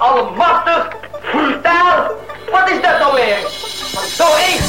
[0.00, 0.82] allemachtig,
[1.28, 1.88] vertel,
[2.48, 3.44] wat is dat nou weer?
[4.16, 4.68] Zo eens.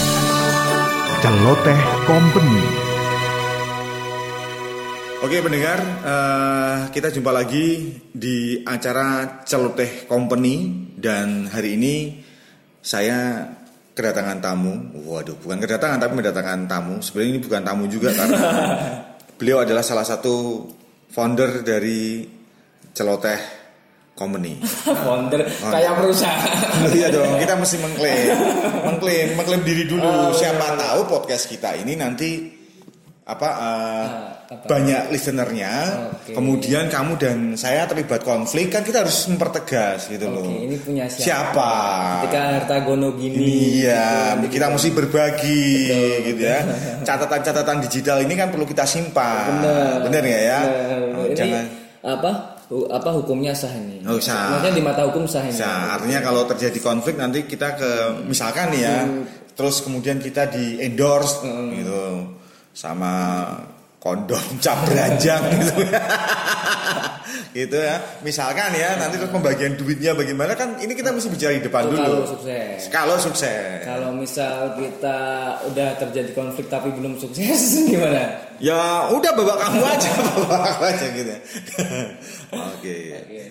[1.23, 2.63] Celoteh Company.
[5.21, 10.67] Oke pendengar, eh, kita jumpa lagi di acara Celoteh Company
[10.99, 11.95] dan hari ini
[12.83, 13.47] saya
[13.95, 14.91] kedatangan tamu.
[15.07, 16.99] Waduh, bukan kedatangan tapi mendatangkan tamu.
[16.99, 18.39] Sebenarnya ini bukan tamu juga karena
[19.39, 20.67] beliau adalah salah satu
[21.13, 22.25] founder dari
[22.91, 23.60] Celoteh
[24.21, 24.53] Company.
[25.05, 26.85] Founder kayak perusahaan.
[26.93, 28.37] iya dong, kita mesti mengklaim,
[28.85, 30.05] mengklaim, mengklaim diri dulu.
[30.05, 32.61] Oh, Siapa tahu podcast kita ini nanti
[33.21, 34.05] apa, eh,
[34.51, 34.65] apa?
[34.67, 35.73] banyak listenernya.
[36.11, 36.33] Oke.
[36.35, 40.43] Kemudian kamu dan saya terlibat konflik kan kita harus mempertegas gitu loh.
[40.43, 41.23] Oke, ini punya siapa?
[41.23, 41.71] Siapa?
[42.27, 43.39] Ketika harta gono gini.
[43.79, 46.59] Iya, gitu, kita mesti berbagi Betul, gitu ya.
[47.07, 49.63] Catatan-catatan digital ini kan perlu kita simpan.
[49.63, 49.97] Bener.
[50.09, 50.59] Bener ya ya.
[50.67, 50.99] Bener.
[51.15, 51.63] Oh, Ini jangan
[52.01, 52.31] apa?
[52.87, 53.99] Apa hukumnya sah ini?
[54.07, 54.55] Oh, sah.
[54.55, 55.59] Maksudnya di mata hukum sah ini.
[55.59, 57.91] Nah, artinya kalau terjadi konflik nanti kita ke
[58.23, 58.97] misalkan nih ya,
[59.51, 61.43] terus kemudian kita di endorse
[61.75, 62.31] gitu
[62.71, 63.13] sama
[64.01, 65.85] kondom cap beranjang gitu.
[67.61, 68.01] gitu ya.
[68.25, 72.01] Misalkan ya, nanti terus pembagian duitnya bagaimana kan ini kita mesti bicara di depan dulu.
[72.01, 72.79] kalau sukses.
[72.89, 73.85] Kalau sukses.
[73.85, 75.17] Kalau misal kita
[75.69, 77.61] udah terjadi konflik tapi belum sukses
[77.93, 78.41] gimana?
[78.57, 81.35] Ya udah bawa kamu aja, bawa aku aja gitu.
[82.57, 82.95] Oke.
[83.21, 83.41] Oke.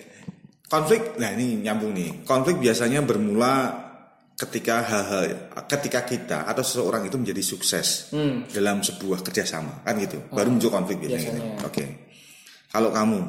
[0.67, 2.27] Konflik, nah ini nyambung nih.
[2.27, 3.90] Konflik biasanya bermula
[4.41, 5.23] ketika hal-hal,
[5.69, 8.49] ketika kita atau seseorang itu menjadi sukses Hmm.
[8.49, 10.17] dalam sebuah kerjasama, kan gitu.
[10.33, 11.21] Baru muncul konflik biasanya.
[11.21, 11.37] gitu.
[11.37, 11.67] biasanya.
[11.69, 11.83] Oke.
[12.71, 13.19] Kalau kamu,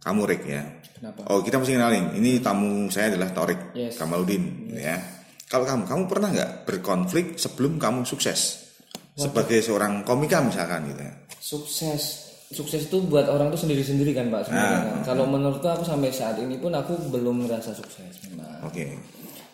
[0.00, 0.62] kamu Rick ya.
[1.00, 1.20] Kenapa?
[1.32, 2.12] Oh kita mesti kenalin.
[2.12, 3.96] Ini tamu saya adalah Torik Yes.
[3.96, 5.00] Kamaludin, gitu ya.
[5.48, 8.68] Kalau kamu, kamu pernah nggak berkonflik sebelum kamu sukses
[9.16, 11.12] sebagai seorang komika misalkan gitu ya?
[11.40, 12.02] Sukses.
[12.50, 14.74] Sukses itu buat orang tuh sendiri-sendiri kan Pak sebenarnya.
[14.74, 14.82] Nah.
[14.82, 15.14] kan.
[15.14, 18.66] Kalau menurutku aku sampai saat ini pun aku belum merasa sukses memang.
[18.66, 18.98] Oke.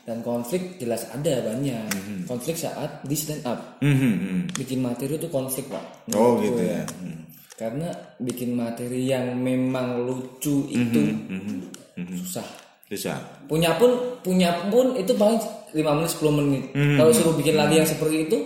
[0.07, 1.91] Dan konflik jelas ada banyak.
[1.91, 2.31] Mhm.
[2.31, 3.83] Konflik saat di stand up.
[3.83, 4.41] Mhm, mhm.
[4.55, 6.15] Bikin materi itu konflik Pak.
[6.15, 6.87] Oh gitu ya.
[7.03, 7.27] Hmm.
[7.59, 7.91] Karena
[8.23, 11.03] bikin materi yang memang lucu itu
[11.99, 12.47] Mhm, susah.
[12.87, 13.19] Bisa.
[13.51, 15.43] Punya pun punya pun itu paling
[15.75, 16.65] 5 menit 10 menit.
[16.71, 16.97] Mhm.
[17.03, 18.39] Kalau suruh bikin lagi yang seperti itu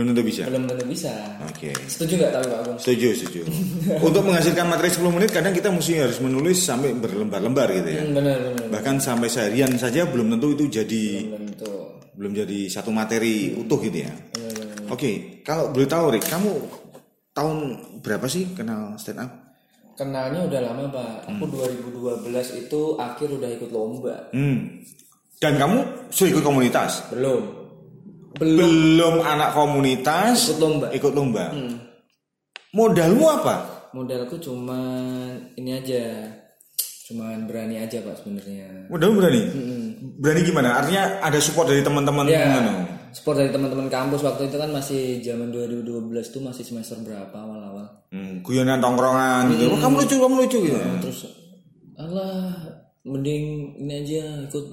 [0.00, 0.48] Belum tentu bisa.
[0.48, 1.12] belum tentu bisa.
[1.44, 1.76] Oke.
[1.76, 2.76] Setuju nggak tapi Pak Agung?
[2.80, 3.40] Setuju, setuju.
[4.08, 8.00] Untuk menghasilkan materi 10 menit kadang kita mesti harus menulis sampai berlembar-lembar gitu ya.
[8.00, 8.66] Hmm, benar benar.
[8.72, 11.72] Bahkan sampai seharian saja belum tentu itu jadi Belum tentu.
[12.16, 14.12] belum jadi satu materi utuh gitu ya.
[14.32, 14.88] Benar.
[14.88, 16.50] Oke, kalau boleh tahu Rick, kamu
[17.30, 17.56] tahun
[18.00, 19.30] berapa sih kenal stand up?
[19.92, 21.28] Kenalnya udah lama Pak.
[21.28, 22.24] Aku 2012
[22.58, 24.32] itu akhir udah ikut lomba.
[24.32, 24.80] Hmm.
[25.36, 27.04] Dan kamu sudah ikut komunitas?
[27.12, 27.59] Belum.
[28.38, 30.86] Belum Belum anak komunitas ikut lomba.
[30.92, 31.44] ikut lomba.
[31.50, 31.74] Hmm.
[32.70, 33.54] Modalmu apa?
[33.90, 36.30] Modalku cuman ini aja.
[37.10, 38.86] Cuman berani aja Pak sebenarnya.
[38.86, 39.42] Modalmu berani?
[40.16, 40.78] Berani gimana?
[40.78, 42.70] Artinya ada support dari teman-teman Ya, gimana?
[43.10, 45.90] support dari teman-teman kampus waktu itu kan masih zaman 2012
[46.30, 48.06] tuh masih semester berapa awal-awal.
[48.14, 49.66] Hmm, guyonan tongkrongan gitu.
[49.66, 50.78] Wah, kamu lucu, kamu lucu gitu.
[51.02, 51.20] Terus
[51.98, 52.54] alah
[53.02, 53.44] mending
[53.76, 54.66] ini aja ikut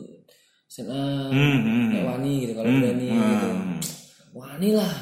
[0.67, 1.85] up Hmm, hmm.
[1.89, 3.49] kayak wani gitu kalau berani gitu.
[4.35, 4.93] Wani lah,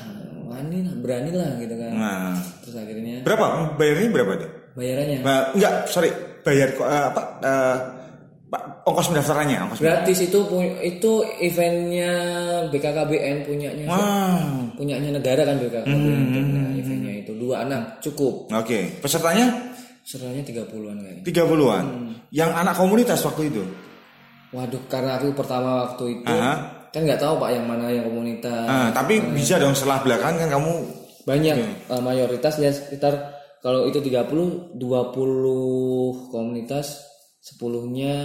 [0.46, 1.92] wani lah, berani lah gitu kan.
[1.92, 2.34] Nah,
[2.64, 3.46] Terus akhirnya berapa?
[3.75, 4.52] Bayarnya berapa tuh?
[4.75, 6.12] bayarannya Ba- enggak, sorry,
[6.42, 7.22] bayar kok eh, apa?
[7.42, 7.78] eh,
[8.46, 9.80] Pak, ongkos pendaftarannya, ongkos.
[9.81, 10.40] gratis itu
[10.80, 11.12] itu
[11.42, 12.12] eventnya
[12.70, 14.70] BKKBN punyanya Wow.
[14.75, 19.50] punyanya negara kan BKKBN Nah, eventnya itu dua anak cukup Oke, pesertanya
[20.06, 21.86] serahnya 30-an kayaknya 30-an.
[22.30, 23.64] Yang anak komunitas waktu itu.
[24.53, 26.53] Waduh karena aku pertama waktu itu Aha.
[26.94, 30.50] kan nggak tahu pak yang mana yang komunitas Ah, tapi bisa dong setelah belakang kan
[30.51, 30.72] kamu
[31.25, 31.56] banyak
[31.89, 33.33] eh, mayoritas ya sekitar
[33.66, 37.01] kalau itu 30 20 komunitas
[37.45, 38.17] 10-nya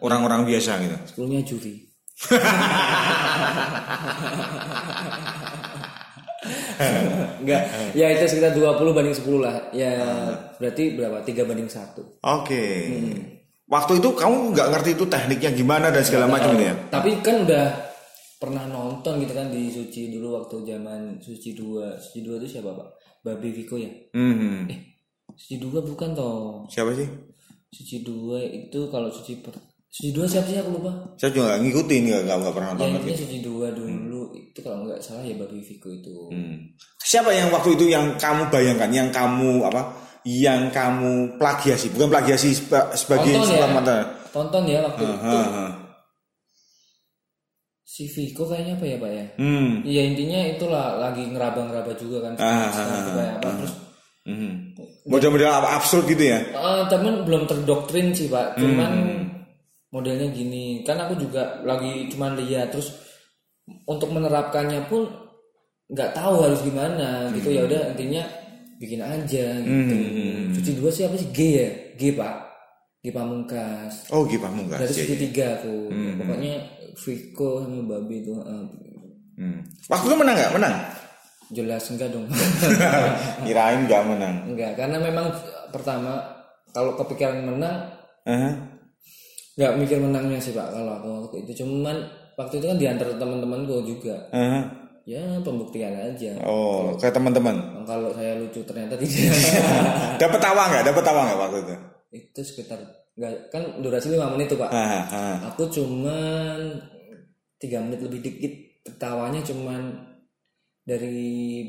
[0.00, 0.96] orang-orang biasa gitu.
[1.24, 1.74] 10-nya juri
[7.42, 7.62] Enggak,
[7.94, 9.56] ya itu sekitar 20 banding 10 lah.
[9.74, 9.94] Ya
[10.58, 11.22] berarti berapa?
[11.22, 12.22] 3 banding 1.
[12.22, 12.64] Oke.
[13.72, 16.76] Waktu itu kamu nggak ngerti itu tekniknya gimana dan segala macam gitu ya.
[16.92, 17.66] Tapi kan udah
[18.36, 21.96] pernah nonton gitu kan di Suci dulu waktu zaman Suci 2.
[21.96, 22.88] Suci 2 itu siapa, Pak?
[23.24, 23.88] Babi Viko ya?
[24.12, 24.68] Mhm.
[25.32, 26.68] Suci 2 bukan toh.
[26.68, 27.08] Siapa sih?
[27.72, 29.56] Suci 2 itu kalau Suci per...
[29.88, 30.92] Suci 2 siapa sih aku lupa.
[31.16, 32.88] Saya juga nggak ngikutin, nggak nggak nggak pernah Ya nonton.
[33.00, 36.16] intinya Suci 2 dulu itu kalau nggak salah ya Babi Viko itu.
[36.28, 36.56] Hmm.
[37.00, 42.54] Siapa yang waktu itu yang kamu bayangkan, yang kamu apa, yang kamu plagiasi, bukan plagiasi
[42.54, 43.66] seba- sebagai Tonton ya.
[43.68, 43.96] mata.
[44.30, 45.26] Tonton ya waktu itu.
[45.28, 45.66] Aha.
[47.82, 49.24] Si Viko kayaknya apa ya, Pak ya?
[49.36, 49.70] Hmm.
[49.84, 52.32] Iya intinya itulah lagi ngeraba-ngeraba juga kan.
[52.40, 53.74] Ah, itu kayak apa terus
[54.22, 54.50] Mhm.
[55.02, 56.38] Model-model absurd gitu ya.
[56.40, 59.18] Eh, temen belum terdoktrin sih pak, cuman
[59.90, 62.96] modelnya gini kan aku juga lagi cuman lihat terus
[63.84, 65.10] untuk menerapkannya pun
[65.90, 68.22] nggak tahu harus gimana gitu ya udah intinya
[68.76, 69.94] bikin aja gitu
[70.52, 72.34] cuci dua sih apa sih G ya G pak
[72.98, 74.78] G pamungkas Oh, Gi Pamungkas.
[74.78, 75.02] dari Iya, iya.
[75.04, 75.74] segitiga aku
[76.16, 76.52] pokoknya
[76.94, 78.66] Viko sama babi itu eh,
[79.32, 79.64] Hmm.
[79.88, 80.52] Waktu itu menang nggak?
[80.52, 80.76] Menang.
[81.50, 82.28] jelas enggak dong
[83.44, 84.34] Kirain nggak menang.
[84.46, 85.28] enggak karena memang
[85.68, 86.20] pertama
[86.68, 87.92] kalau kepikiran menang
[88.22, 88.50] Aha.
[89.54, 91.96] nggak mikir menangnya sih pak kalau aku waktu itu cuman
[92.34, 94.81] waktu itu kan diantar teman-temanku juga Aha.
[95.04, 97.82] Ya pembuktian aja Oh, ke teman-teman.
[97.82, 99.34] kalau saya lucu ternyata tidak
[100.22, 100.84] Dapat tawa nggak?
[100.86, 101.74] Dapat tawa nggak waktu itu?
[102.12, 102.76] itu sekitar
[103.12, 105.34] nggak kan durasi lima menit tuh pak Aha, aha.
[105.48, 106.76] aku cuman
[107.56, 108.52] tiga menit lebih dikit
[108.82, 109.96] tertawanya cuman
[110.82, 111.64] dari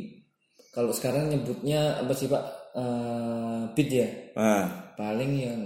[0.70, 2.44] kalau sekarang nyebutnya apa sih pak
[2.74, 4.66] Eh, beat ya Ah.
[4.98, 5.62] paling yang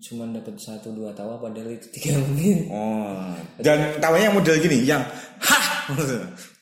[0.00, 3.34] cuman dapat satu dua tawa padahal itu tiga menit Oh.
[3.58, 5.02] Dan tawanya yang model gini, yang
[5.42, 5.90] hah,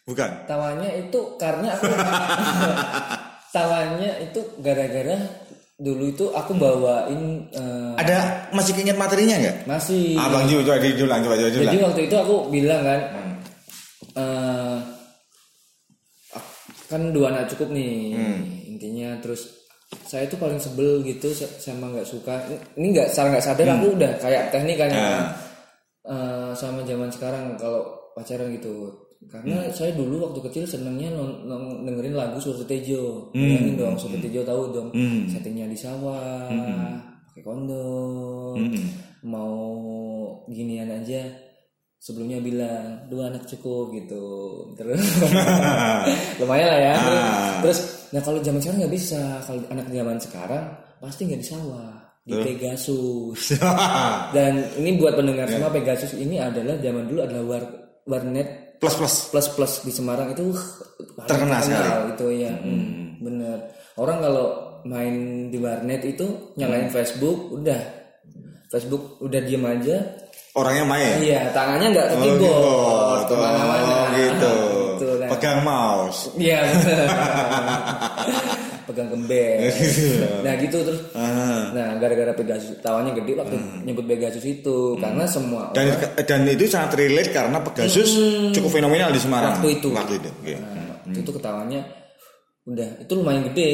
[0.04, 0.30] bukan?
[0.44, 1.86] tawanya itu karena aku
[3.54, 5.18] tawanya itu gara-gara
[5.76, 9.56] dulu itu aku bawain eh, Ada masih keinget materinya nggak?
[9.64, 11.64] masih Abang Ju, coba diulang, coba coba diulang.
[11.66, 13.00] jadi waktu itu aku bilang kan
[14.14, 14.78] eh,
[16.86, 18.12] kan dua anak cukup nih
[18.68, 19.48] intinya terus
[20.02, 23.86] saya tuh paling sebel gitu sa- sama nggak suka ini nggak secara nggak sadar aku
[23.92, 25.24] udah kayak teknikanya kan.
[26.02, 31.82] Eh, sama zaman sekarang kalau pacaran gitu karena saya dulu waktu kecil senengnya non- non-
[31.86, 33.30] dengerin lagu Surti Tejo.
[33.32, 34.88] Bayangin dong Surti Tejo tahu dong
[35.28, 36.48] settingnya di sawah
[37.32, 38.56] pakai kondom
[39.22, 39.56] mau
[40.50, 41.22] ginian aja.
[42.02, 44.24] Sebelumnya bilang dua anak cukup gitu.
[44.74, 44.98] Terus
[46.42, 46.94] lumayan lah ya.
[46.98, 47.28] Terus,
[47.62, 47.78] terus
[48.10, 49.22] nah kalau zaman sekarang nggak bisa.
[49.46, 50.64] Kalau anak zaman sekarang
[50.98, 51.94] pasti nggak di sawah
[52.26, 53.54] di Pegasus.
[54.36, 57.64] Dan ini buat pendengar semua Pegasus ini adalah zaman dulu adalah war
[58.02, 59.14] warnet plus plus.
[59.30, 62.10] plus plus di Semarang itu uh, Terkenal sekali.
[62.10, 63.56] itu ya hmm, bener
[63.94, 64.46] orang kalau
[64.82, 65.14] main
[65.46, 67.78] di warnet itu nyalain Facebook udah
[68.66, 69.96] Facebook udah diem aja
[70.52, 71.16] Orangnya main.
[71.22, 73.22] iya tangannya nggak ke Oh, keyboard keyboard.
[73.24, 74.54] ke mana-mana Oh, gitu.
[74.92, 75.28] Gitu, nah.
[75.30, 76.20] Pegang mouse.
[76.36, 76.60] iya
[78.82, 79.74] pegang gembes
[80.44, 81.31] nah gitu terus Ah.
[81.72, 83.56] Nah gara-gara Pegasus tawanya gede waktu
[83.88, 85.92] nyebut Pegasus itu karena semua Dan
[86.22, 88.12] dan itu sangat relate karena Pegasus
[88.52, 89.58] cukup fenomenal di Semarang.
[89.58, 89.88] Waktu itu.
[89.90, 90.30] Waktu itu.
[90.30, 90.54] Oke.
[90.60, 91.80] Nah, waktu itu ketawanya
[92.62, 93.72] udah itu lumayan gede.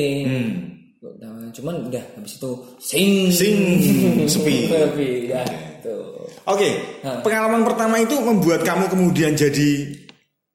[0.98, 2.50] Ketawanya, cuman udah habis itu
[2.82, 3.56] sing Sing,
[4.32, 4.66] sepi.
[4.66, 5.96] sepi ya gitu.
[6.48, 6.68] Oke,
[7.22, 9.94] pengalaman pertama itu membuat kamu kemudian jadi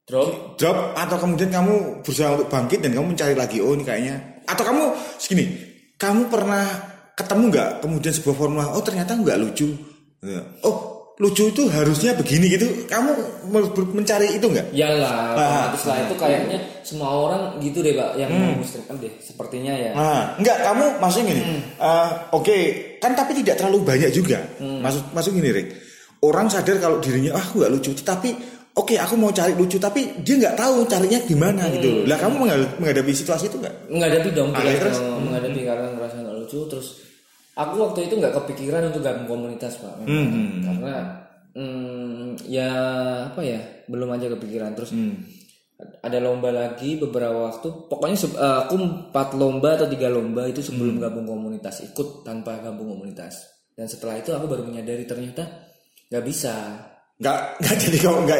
[0.03, 4.43] Drop drop atau kemudian kamu berusaha untuk bangkit dan kamu mencari lagi oh ini kayaknya
[4.43, 4.83] atau kamu
[5.15, 5.47] segini
[5.95, 9.69] kamu pernah ketemu nggak kemudian sebuah formula oh ternyata nggak lucu
[10.61, 10.77] oh
[11.13, 13.13] lucu itu harusnya begini gitu kamu
[13.45, 15.69] me- mencari itu nggak Yalah, Ah.
[15.69, 19.91] otomatis lah itu kayaknya semua orang gitu deh, Pak, yang mau muslim deh, sepertinya ya.
[19.93, 21.41] Nah, enggak kamu maksudnya gini.
[21.71, 22.57] eh, Oke,
[22.97, 24.41] kan tapi tidak terlalu banyak juga.
[24.57, 25.67] Maksud maksud gini, Rick.
[26.19, 28.33] Orang sadar kalau dirinya ah aku nggak lucu, tapi
[28.73, 32.03] oke aku mau cari lucu, tapi dia nggak tahu carinya gimana gitu.
[32.03, 32.35] Lah kamu
[32.73, 33.75] menghadapi, situasi itu nggak?
[33.87, 34.97] Menghadapi dong, Ah, jelas terus?
[34.97, 36.87] dong, menghadapi karena ngerasa nggak lucu, terus
[37.53, 40.65] aku waktu itu nggak kepikiran untuk gabung komunitas, Pak, memang.
[40.65, 40.95] karena
[41.53, 42.69] hmm, ya
[43.29, 44.73] apa ya, belum aja kepikiran.
[44.73, 44.91] Terus
[46.03, 47.89] ada lomba lagi beberapa waktu.
[47.89, 52.97] Pokoknya eh, aku empat lomba atau tiga lomba itu sebelum gabung komunitas ikut tanpa gabung
[52.97, 53.53] komunitas.
[53.73, 55.45] Dan setelah itu aku baru menyadari ternyata
[56.09, 56.53] nggak bisa.
[57.21, 58.39] Nggak nggak jadi kamu nggak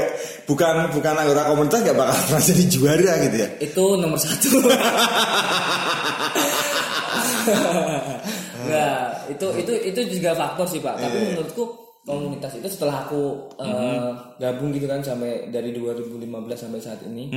[0.50, 3.50] bukan bukan anggota komunitas nggak bakal pernah jadi juara gitu ya?
[3.62, 4.50] itu nomor satu
[8.74, 10.96] Nggak, itu itu itu juga faktor sih pak.
[10.98, 11.64] Tapi menurutku
[12.04, 13.22] komunitas itu setelah aku
[13.58, 16.20] eh, gabung gitu kan sampai dari 2015
[16.54, 17.32] sampai saat ini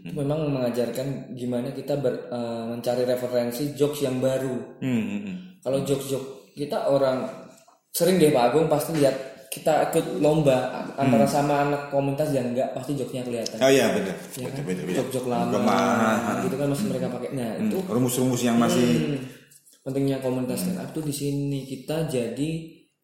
[0.00, 4.78] itu memang mengajarkan gimana kita ber- eh, mencari referensi jokes yang baru.
[5.60, 7.26] Kalau jokes-jokes kita orang
[7.90, 9.16] sering deh Pak Agung pasti lihat
[9.50, 13.58] kita ikut lomba antara sama anak komunitas yang enggak pasti jokesnya kelihatan.
[13.58, 14.14] Oh iya benar.
[14.30, 14.62] ya kan?
[14.94, 16.46] Jok-jok lama Lama.
[16.46, 17.28] gitu kan masih mereka pakai.
[17.34, 19.18] Nah itu Rumus-rumus yang masih hmm,
[19.80, 21.64] pentingnya komunitas stand up tuh di sini.
[21.66, 22.50] Kita jadi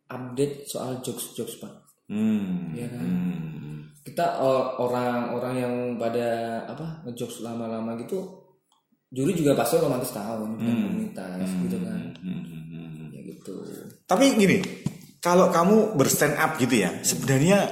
[0.07, 1.75] update soal jokes-jokes pak.
[2.07, 2.71] Hmm.
[2.71, 3.03] ya kan?
[4.07, 8.23] kita o- orang-orang yang pada apa ngejokes lama-lama gitu
[9.11, 12.01] juri juga pasti otomatis tahu ini bukan komunitas gitu kan.
[13.11, 13.55] ya gitu.
[14.07, 14.63] Tapi gini,
[15.19, 17.67] kalau kamu berstand up gitu ya, sebenarnya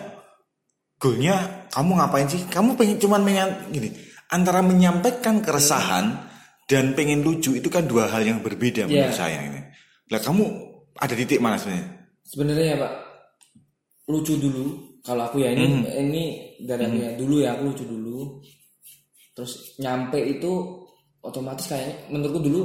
[0.99, 2.43] goalnya kamu ngapain sih?
[2.51, 3.89] Kamu pengen cuman pengen gini,
[4.31, 6.34] antara menyampaikan keresahan
[6.65, 9.17] dan pengen lucu itu kan dua hal yang berbeda menurut Iya.
[9.17, 9.61] saya ini.
[10.09, 10.45] Lah kamu
[10.97, 11.89] ada titik mana sebenarnya?
[12.25, 12.93] sebenarnya ya pak
[14.07, 14.65] lucu dulu
[15.01, 15.85] kalau aku ya ini Hmm.
[16.09, 16.25] ini
[16.59, 18.41] dari aku ya dulu ya aku lucu dulu
[19.33, 20.53] terus nyampe itu
[21.21, 22.61] otomatis kayaknya menurutku dulu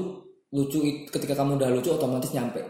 [0.50, 2.64] lucu ketika kamu udah lucu otomatis nyampe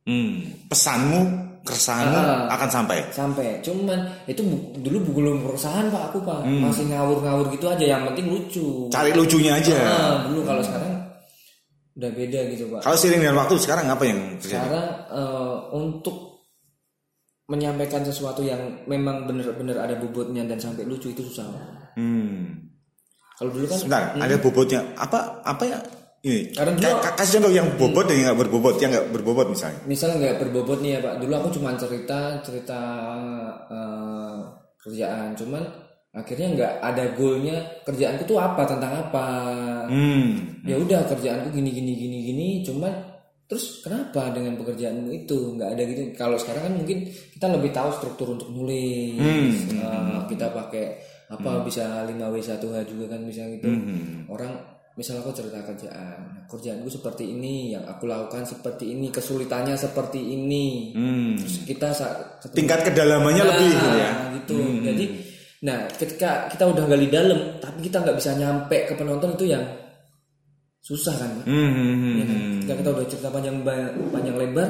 [0.00, 0.64] Hmm.
[0.66, 1.20] Pesanmu,
[1.62, 2.48] keresahanmu Ah.
[2.50, 2.98] akan sampai.
[3.10, 6.64] sampai cuman itu bu- dulu belum perusahaan pak aku pak Hmm.
[6.64, 9.76] masih ngawur-ngawur gitu aja yang penting lucu Cari lucunya aja.
[9.76, 10.94] Ah, dulu kalau sekarang
[11.92, 14.56] udah beda gitu pak Kalau seiring dengan waktu sekarang apa yang terjadi?
[14.62, 16.16] sekarang eh, untuk
[17.46, 21.50] menyampaikan sesuatu yang memang benar-benar ada bobotnya dan sampai lucu itu susah
[21.92, 22.70] Hmm.
[23.34, 24.80] kalau dulu kan Sebentar, ada bobotnya.
[24.94, 25.78] Apa apa ya?
[26.20, 26.52] Ini.
[26.52, 29.80] Karena dulu- ka- kasih contoh yang bobot dan yang nggak berbobot, yang nggak berbobot misalnya.
[29.84, 32.80] misal nggak berbobot nih ya pak dulu aku cuma cerita cerita
[33.66, 34.38] eh,
[34.78, 35.62] kerjaan cuman
[36.12, 39.26] akhirnya nggak ada goalnya kerjaanku tuh apa tentang apa
[39.86, 40.60] Hmm.
[40.62, 42.90] ya udah kerjaanku gini gini gini gini cuman
[43.44, 46.98] terus kenapa dengan pekerjaanmu itu nggak ada gitu kalau sekarang kan mungkin
[47.30, 49.50] kita lebih tahu struktur untuk nulis Hmm.
[49.72, 50.84] Eh, kita pakai
[51.28, 54.26] apa bisa 5W1H juga kan bisa gitu Hmm.
[54.26, 54.50] orang
[54.92, 60.18] misal aku cerita kerjaan nah, kerjaanku seperti ini yang aku lakukan seperti ini kesulitannya seperti
[60.18, 61.34] ini Hmm.
[61.36, 64.10] Terus kita ketemu- Tingkat kedalamannya Nah, lebih gitu ya.
[64.34, 65.04] gitu jadi
[65.60, 69.64] nah ketika kita udah gali dalam tapi kita nggak bisa nyampe ke penonton itu yang
[70.80, 71.44] susah kan Pak?
[71.44, 72.34] Hmm, hmm, hmm, Ya kan?
[72.34, 72.52] hmm.
[72.58, 73.56] Ketika kita udah cerita panjang
[74.08, 74.68] panjang lebar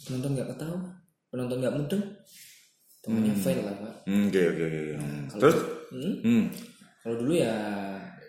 [0.00, 0.78] penonton nggak ketawa
[1.28, 2.02] penonton nggak mudeng
[2.98, 4.78] temannya fail lah pak Hmm, Oke oke oke.
[4.96, 5.38] oke.
[5.38, 5.56] Terus?
[5.90, 6.14] Hmm?
[6.20, 6.44] Hmm.
[6.98, 7.54] kalau dulu ya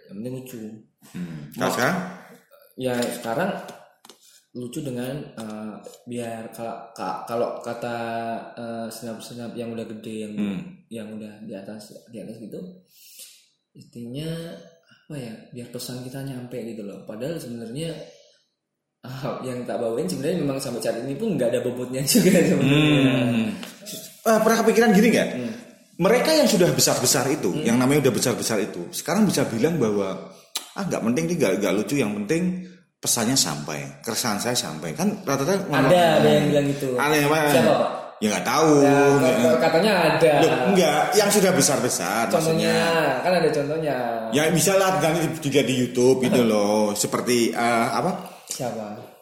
[0.06, 0.60] yang penting lucu
[1.04, 1.52] Hmm.
[1.54, 1.98] Kalau sekarang?
[2.76, 3.52] ya sekarang
[4.54, 7.98] lucu dengan eh, biar kalau ka- kalau kata
[8.54, 10.62] eh, senap-senap yang udah gede yang Hmm.
[10.88, 12.60] yang udah di atas di atas gitu
[13.74, 14.30] intinya
[15.04, 17.92] apa ya biar pesan kita nyampe gitu loh padahal sebenarnya
[19.02, 23.02] ah, yang tak bawain sebenarnya memang sampai saat ini pun nggak ada bobotnya juga sebenarnya
[23.04, 23.46] Hmm.
[24.24, 25.30] Eh, pernah kepikiran gini nggak?
[25.94, 30.34] Mereka yang sudah besar-besar itu, yang namanya udah besar-besar itu, sekarang bisa bilang bahwa
[30.74, 32.66] ah nggak penting nih nggak nggak lucu, yang penting
[32.98, 34.98] pesannya sampai, keresahan saya sampai.
[34.98, 37.38] Kan rata-rata ngomong- ada ada yang bilang gitu Ada yang apa?
[37.48, 38.72] siapa pak Ya nggak tahu.
[38.80, 43.20] Ya, Nggak- katanya ada Loh, enggak, yang sudah besar-besar contohnya maksudnya.
[43.20, 43.96] kan ada contohnya
[44.32, 48.34] Ya bisa lah nanti dilihat di YouTube gitu loh, seperti eh, apa?
[48.48, 49.13] siapa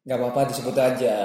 [0.00, 1.16] nggak apa-apa disebut aja.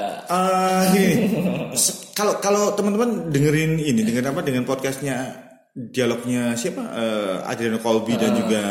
[1.79, 5.32] Se- kalau kalau teman-teman dengerin ini dengan apa dengan podcastnya
[5.72, 6.84] dialognya siapa?
[6.84, 8.63] Eh, Adriano Colby dan juga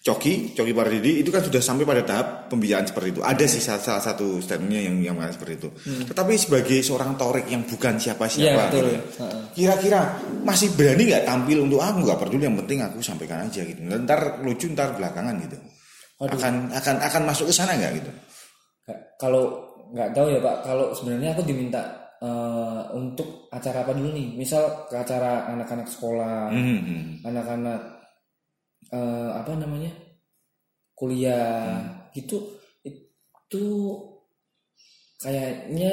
[0.00, 3.20] Coki Coki Pardidi itu kan sudah sampai pada tahap pembicaraan seperti itu.
[3.26, 5.68] Ada sih salah, salah satu statementnya yang yang seperti itu.
[6.06, 8.76] Tetapi sebagai seorang torik yang bukan siapa-siapa Iya, gitu.
[8.86, 9.42] ya, Heeh.
[9.56, 10.00] kira-kira
[10.46, 13.80] masih berani nggak tampil untuk aku nggak peduli yang penting aku sampaikan aja gitu.
[13.82, 15.56] Ntar lucu ntar belakangan gitu.
[16.22, 18.12] Akan akan akan masuk ke sana nggak gitu
[19.18, 19.44] Kalau
[19.92, 21.82] nggak tahu ya pak kalau sebenarnya aku diminta
[22.22, 27.02] eh, untuk acara apa dulu nih misal ke acara anak-anak sekolah Hmm, hmm.
[27.22, 27.80] anak-anak
[28.90, 29.92] eh, apa namanya
[30.96, 32.10] kuliah Hmm.
[32.16, 32.40] gitu
[32.82, 33.64] itu
[35.20, 35.92] kayaknya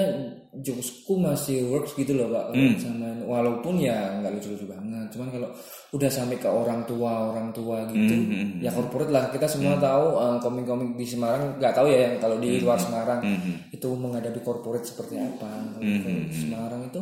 [0.60, 2.53] jokesku masih works gitu loh pak.
[2.53, 2.77] Hmm.
[2.77, 5.10] sama walaupun ya nggak lucu-lucu banget.
[5.10, 5.50] Cuman kalau
[5.93, 9.29] udah sampai ke orang tua orang tua gitu Hmm, ya corporate lah.
[9.29, 13.22] Kita semua tahu eh, komik-komik di Semarang nggak tahu ya yang kalau di luar Semarang
[13.22, 15.50] Hmm, itu menghadapi corporate seperti apa.
[15.79, 17.01] Ke Semarang itu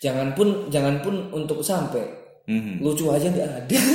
[0.00, 2.78] jangan pun jangan pun untuk sampai Hmm.
[2.78, 3.80] lucu aja nggak ada.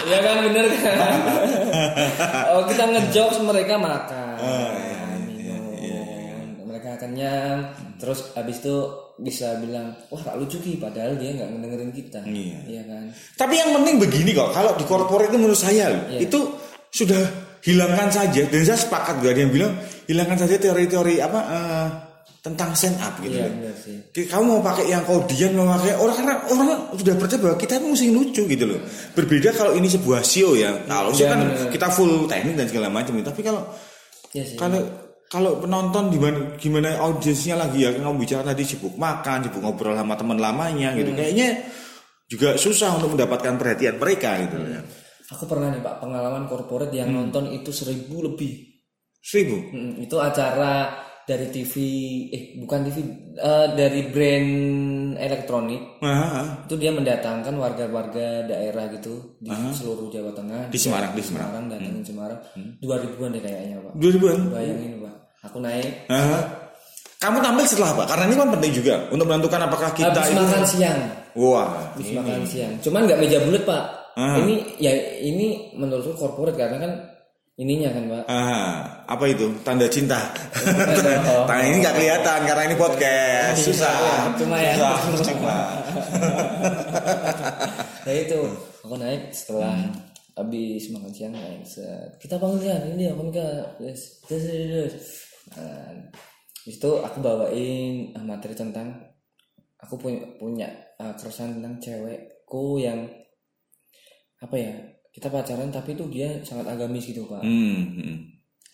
[0.00, 0.96] Ya kan bener kan?
[2.50, 4.34] Oh kita ngejokes mereka makan.
[4.42, 4.89] Iya, minum
[7.20, 7.58] kenyang
[7.96, 8.76] terus habis itu
[9.16, 12.58] bisa bilang wah tak lucu ki padahal dia nggak ngedengerin kita Iya.
[12.64, 13.04] iya kan
[13.36, 16.24] Tapi yang penting begini kok, kalau di corporate itu menurut saya loh, Iya.
[16.24, 16.38] itu
[16.88, 17.20] sudah
[17.60, 18.48] hilangkan saja.
[18.48, 19.72] Dan saya sepakat gak ada yang bilang
[20.08, 21.88] hilangkan saja teori-teori apa eh,
[22.40, 23.36] tentang stand up gitu.
[23.36, 23.76] iya loh.
[23.76, 27.56] sih Kayak Kamu mau pakai yang kodian, mau pakai orang karena orang sudah percaya bahwa
[27.60, 28.80] kita mesti lucu gitu loh.
[29.12, 30.72] Berbeda kalau ini sebuah show ya.
[30.88, 31.68] Kalau show Iya, kan bener.
[31.68, 33.12] kita full teknik dan segala macam.
[33.20, 33.68] Tapi kalau
[34.32, 34.80] Iya sih kalau
[35.30, 37.94] kalau penonton gimana gimana audiensnya lagi ya?
[37.94, 40.98] Kamu bicara tadi sibuk makan sibuk ngobrol sama teman lamanya Hmm.
[40.98, 41.48] gitu kayaknya
[42.26, 44.82] juga susah untuk mendapatkan perhatian mereka gitu ya.
[45.30, 47.30] Aku pernah nih pak pengalaman corporate yang Hmm.
[47.30, 48.58] nonton itu seribu lebih.
[49.22, 49.70] Seribu?
[49.70, 51.74] Mm, itu acara dari TV
[52.34, 52.96] eh bukan TV
[53.38, 54.50] eh, dari brand
[55.14, 56.02] elektronik.
[56.02, 60.74] Nah, itu dia mendatangkan warga-warga daerah gitu di seluruh Jawa Tengah.
[60.74, 61.54] Di Semarang, di Semarang.
[61.54, 61.70] Hmm.
[61.70, 62.40] datangin Semarang.
[62.82, 63.92] Dua ribuan deh kayaknya pak.
[63.94, 64.38] Dua ribuan?
[64.50, 65.09] Bayangin pak
[65.40, 66.40] aku naik Nah,
[67.16, 70.40] kamu tampil setelah apa karena ini kan penting juga untuk menentukan apakah kita habis itu
[70.40, 71.00] makan siang
[71.32, 72.16] wah habis ini.
[72.16, 74.42] makan siang cuman nggak meja bulat pak Ah.
[74.42, 74.90] ini ya
[75.22, 76.92] ini menurutku corporate karena kan
[77.54, 78.74] ininya kan pak Ah,
[79.06, 79.46] apa itu?
[79.62, 80.18] Tanda cinta.
[81.30, 81.46] Oh.
[81.48, 83.58] Tangan ini nggak kelihatan karena ini podcast.
[83.62, 84.34] Susah.
[84.34, 84.74] Cuma ya.
[84.74, 85.56] Susah, cuma.
[88.02, 88.38] nah itu
[88.82, 89.78] aku naik setelah
[90.34, 92.10] habis makan siang naik set.
[92.18, 94.94] kita bangun kan ini aku nikah terus terus terus
[95.54, 95.90] nah,
[96.64, 98.92] itu aku bawain uh, materi tentang
[99.80, 103.08] aku punya punya uh, keresahan tentang cewekku yang
[104.40, 104.72] apa ya
[105.10, 108.16] kita pacaran tapi itu dia sangat agamis gitu pak Hmm, hmm.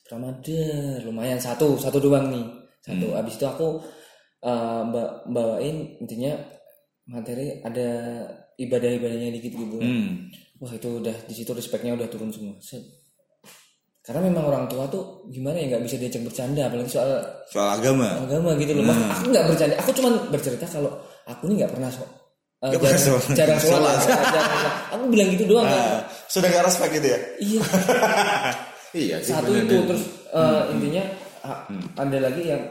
[0.07, 2.47] Ramadan lumayan satu satu doang nih
[2.83, 3.19] satu Hmm.
[3.19, 3.83] abis itu aku
[4.43, 6.39] uh, ba- bawain intinya
[7.07, 7.89] materi ada
[8.57, 10.31] ibadah ibadahnya dikit gitu Hmm.
[10.59, 12.83] wah itu udah di situ respectnya udah turun semua Set.
[14.07, 17.11] Karena memang orang tua tuh gimana ya nggak bisa diajak bercanda apalagi soal
[17.51, 18.07] Soal agama.
[18.23, 18.87] agama gitu loh.
[18.87, 18.95] Hmm.
[18.95, 19.75] Mas, aku nggak bercanda.
[19.83, 20.93] Aku cuman bercerita kalau
[21.27, 22.07] aku nih nggak pernah so
[22.63, 23.35] uh, Nggak jarang, sholat.
[23.35, 24.27] jarang sholat, Sholat.
[24.31, 27.19] jarang- aku bilang gitu doang kan Ah, sudah gak respect gitu ya?
[27.39, 27.61] iya.
[28.97, 29.17] Iya.
[29.21, 29.77] satu itu.
[29.85, 31.05] Terus uh, intinya
[31.43, 32.63] a- ada lagi yang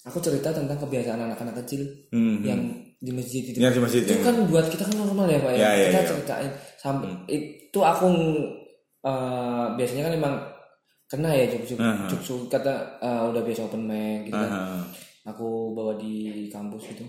[0.00, 2.60] aku cerita tentang kebiasaan anak-anak kecil Hmm, yang
[2.96, 3.58] di masjid itu.
[3.58, 5.86] Yang di masjid, itu yang- kan buat kita kan normal ya pak ya, Ya, ya,
[5.90, 6.06] kita ya.
[6.08, 6.50] ceritain.
[6.78, 8.06] Sampai itu aku
[9.04, 10.34] uh, biasanya kan emang
[11.08, 12.04] kena ya juk Aha.
[12.12, 14.52] juk juk kata uh, udah biasa open mic gitu kan.
[14.52, 14.80] Aha.
[15.32, 17.04] aku bawa di kampus gitu.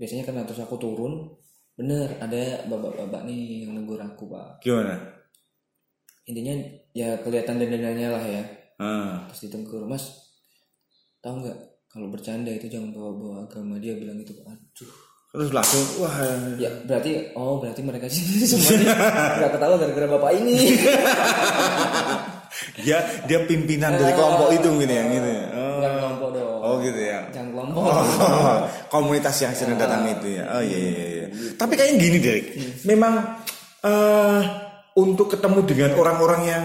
[0.00, 1.28] Biasanya kena terus aku turun.
[1.76, 4.64] Bener ada bapak-bapak nih yang negur aku pak.
[4.64, 5.16] Gimana?
[6.26, 6.58] intinya
[6.90, 8.42] ya kelihatan dandanannya lah ya.
[8.76, 9.24] Ah.
[9.30, 10.04] terus ditegur mas
[11.24, 13.78] tahu nggak kalau bercanda itu jangan bawa-bawa agama?
[13.80, 14.90] Dia bilang itu aduh.
[15.32, 16.12] Terus langsung wah
[16.58, 16.68] ya.
[16.84, 18.92] Berarti oh berarti mereka sih semuanya
[19.38, 20.56] nggak ketawa gara-gara bapak ini
[22.80, 22.98] dia
[23.28, 25.44] dia pimpinan dari kelompok itu gitu ya gitu ya.
[25.52, 27.20] Oh, jangan kelompok dong oh gitu ya.
[27.30, 28.58] jangan kelompok Oh,
[28.92, 30.44] komunitas yang sering datang itu ya.
[30.50, 31.26] Oh iya iya iya.
[31.54, 32.46] Tapi kayaknya gini Derek.
[32.88, 33.14] Memang
[33.86, 34.40] eh
[34.96, 36.64] untuk ketemu dengan orang-orang yang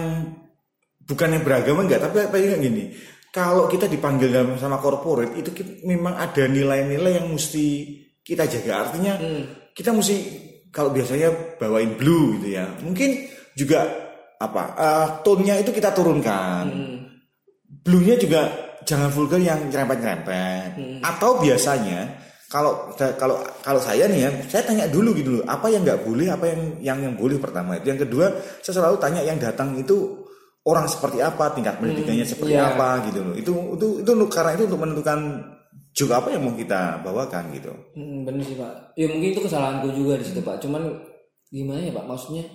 [1.04, 2.96] bukan yang beragama enggak, tapi apa yang gini.
[3.32, 4.28] Kalau kita dipanggil
[4.60, 5.52] sama corporate itu
[5.88, 8.88] memang ada nilai-nilai yang mesti kita jaga.
[8.88, 9.16] Artinya
[9.72, 10.16] kita mesti
[10.68, 12.68] kalau biasanya bawain blue gitu ya.
[12.80, 14.11] Mungkin juga
[14.42, 14.62] apa?
[15.22, 16.66] tone-nya itu kita turunkan
[17.82, 18.40] blue-nya juga
[18.86, 21.02] jangan vulgar yang nyerempet-nyerempet.
[21.02, 22.18] Atau biasanya
[22.50, 26.26] kalau kalau kalau saya nih ya, saya tanya dulu gitu loh, apa yang nggak boleh,
[26.30, 27.90] apa yang yang yang boleh pertama itu.
[27.90, 28.26] Yang kedua,
[28.60, 30.20] saya selalu tanya yang datang itu
[30.62, 32.76] orang seperti apa, tingkat pendidikannya seperti iya.
[32.76, 33.34] apa gitu loh.
[33.34, 35.18] Itu itu itu karena itu untuk menentukan
[35.92, 37.72] juga apa yang mau kita bawakan gitu.
[37.92, 40.88] Hmm, bener sih pak ya mungkin itu kesalahanku juga di situ pak cuman
[41.52, 42.48] gimana ya pak maksudnya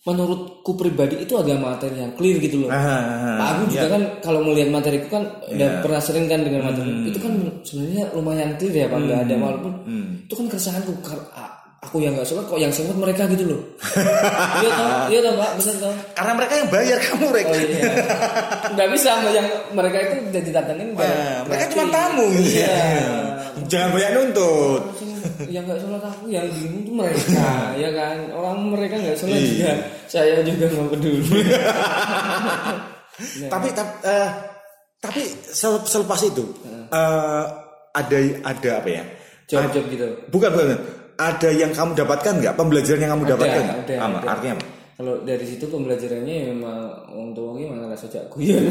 [0.00, 2.70] menurutku pribadi itu agak materi yang clear gitu loh.
[2.72, 3.92] Ah, Pak Agung juga ya.
[3.92, 5.80] kan kalau melihat materiku kan udah Iya.
[5.84, 6.90] pernah sering kan dengan materi.
[7.04, 8.96] Itu kan sebenarnya lumayan clear ya pak.
[8.98, 10.06] Nggak ada walaupun Hmm.
[10.24, 10.92] itu kan keresahanku.
[11.80, 13.60] Aku yang nggak sholat kok yang sholat mereka gitu loh.
[14.60, 15.50] Iya toh iya toh pak.
[15.56, 15.94] Bener toh.
[16.12, 17.44] Karena mereka yang bayar kamu, Rek.
[17.48, 17.80] oh iya.
[18.76, 22.24] Nggak bisa yang mereka itu udah didatengin Nah, mereka cuma tamu.
[22.36, 22.68] Gitu iya.
[22.68, 23.08] ya.
[23.66, 24.82] Jangan banyak nuntut.
[25.44, 29.48] Yang nggak sholat aku yang bingung tuh mereka ya kan orang mereka nggak sholat Iya.
[29.50, 29.72] juga
[30.06, 31.20] saya juga nggak peduli
[33.52, 34.28] tapi tapi eh,
[34.96, 36.44] tapi sel- selepas itu
[36.88, 37.44] eh,
[37.90, 39.04] ada ada apa ya
[39.44, 40.68] job-job gitu bukan bukan
[41.16, 44.16] ada yang kamu dapatkan nggak pembelajaran yang kamu Ada, dapatkan ada, Apa?
[44.16, 44.28] ada.
[44.30, 48.68] artinya apa Kalau dari situ pembelajarannya ya memang untuk gimana rasa jak guyon.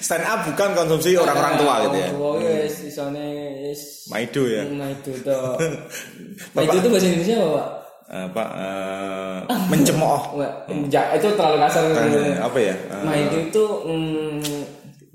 [0.00, 3.26] Stand up bukan konsumsi orang-orang tua gitu ya tua yes, isone
[3.64, 3.80] yes.
[4.06, 5.56] Maido ya Maido toh.
[6.54, 7.68] Bapak- Maido itu bahasa Indonesia apa, Pak?
[8.04, 10.52] apa eh, mencemooh Enggak,
[10.92, 11.82] ja- itu terlalu kasar.
[11.88, 14.38] Eh, apa ya Eh, Maido itu mm,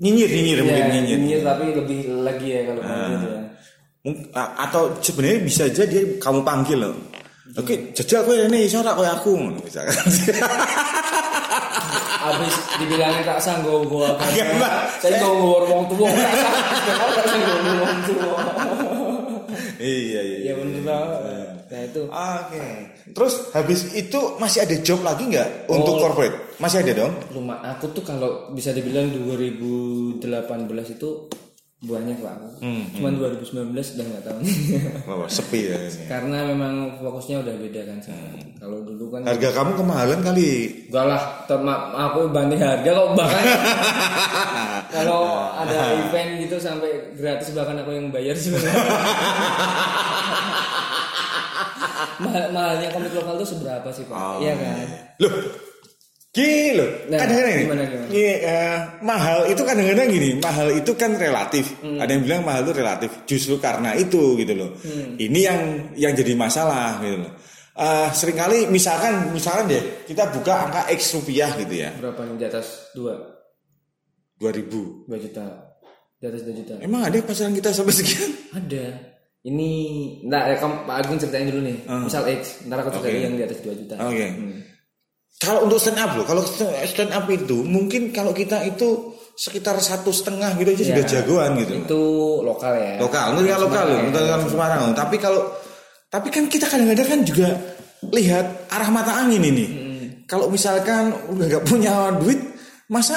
[0.00, 3.40] nyinyir nyinyir ya, mungkin nyinyir nyinyir tapi lebih lagi ya kalau Maido itu ya.
[4.58, 6.96] Atau sebenarnya bisa aja dia kamu panggil loh
[7.50, 9.90] Oke, jajal kowe ini iso ora koyo aku ngono bisa kan.
[12.20, 14.24] Abis dibilangin tak sanggup gua apa?
[14.28, 16.08] Saya nggak ngawur wong tua.
[17.10, 18.40] Tak sanggup wong tua.
[19.80, 21.18] iya iya Ya bener banget.
[21.70, 22.02] Nah itu.
[22.04, 22.66] Oke.
[23.10, 26.00] Terus habis itu masih ada job lagi nggak untuk Oh.
[26.02, 26.36] corporate?
[26.58, 27.12] Masih ada dong?
[27.32, 30.20] rumah aku tuh kalau bisa dibilang 2018
[30.90, 31.08] itu
[31.80, 34.38] banyak pak Hmm, cuman 2019 udah nggak tahu
[35.08, 35.80] Wah, sepi ya.
[35.80, 36.04] ini.
[36.12, 38.36] karena memang fokusnya udah beda kan sekarang.
[38.54, 40.50] kalau dulu kan Harga kamu kemahalan kali.
[40.86, 41.22] enggak lah
[42.04, 43.44] aku banding harga kok bahkan
[44.94, 45.22] kalau
[45.64, 48.84] ada event gitu sampai gratis bahkan aku yang bayar sebenarnya
[52.20, 54.84] Mahal, mahalnya komik lokal tuh seberapa sih pak Oh, iya kan
[55.18, 55.32] Loh,
[56.30, 56.90] gini loh.
[57.10, 58.06] Nah, kadang-kadang ini, gimana, gimana?
[58.14, 61.64] ini, eh, mahal itu kadang-kadang gini, mahal itu kan relatif.
[61.82, 61.98] Hmm.
[61.98, 63.10] Ada yang bilang mahal itu relatif.
[63.26, 64.70] Justru karena itu gitu loh.
[65.18, 65.60] Ini yang
[65.98, 67.32] yang jadi masalah gitu loh.
[67.74, 72.36] eh, sering kali misalkan misalkan deh kita buka angka X rupiah gitu ya Berapa yang
[72.36, 73.08] di atas 2?
[74.36, 75.46] 2000 2 juta.
[76.20, 76.74] Di atas 2 juta.
[76.78, 78.84] emang ada pasaran kita sampai sekian Ada.
[79.40, 79.70] Ini,
[80.28, 81.88] nah, ya, kamu, Pak Agung ceritain dulu nih.
[82.04, 83.24] Misal X, ntar aku ceritain Oke.
[83.24, 83.94] yang di atas 2 juta.
[83.96, 84.26] oke
[85.40, 86.44] kalau untuk stand up loh kalau
[86.84, 91.50] stand up itu mungkin kalau kita itu sekitar satu setengah gitu aja sudah Ya, jagoan
[91.56, 92.02] gitu Itu
[92.44, 92.92] lokal ya.
[93.00, 94.46] lokal kan lokal loh Semarang ya.
[94.46, 95.42] Semarang tapi kalau
[96.06, 97.48] tapi kan kita kadang-kadang kan juga
[98.06, 100.06] lihat arah mata angin ini Hmm.
[100.24, 102.36] kalau misalkan udah gak punya duit
[102.86, 103.16] masa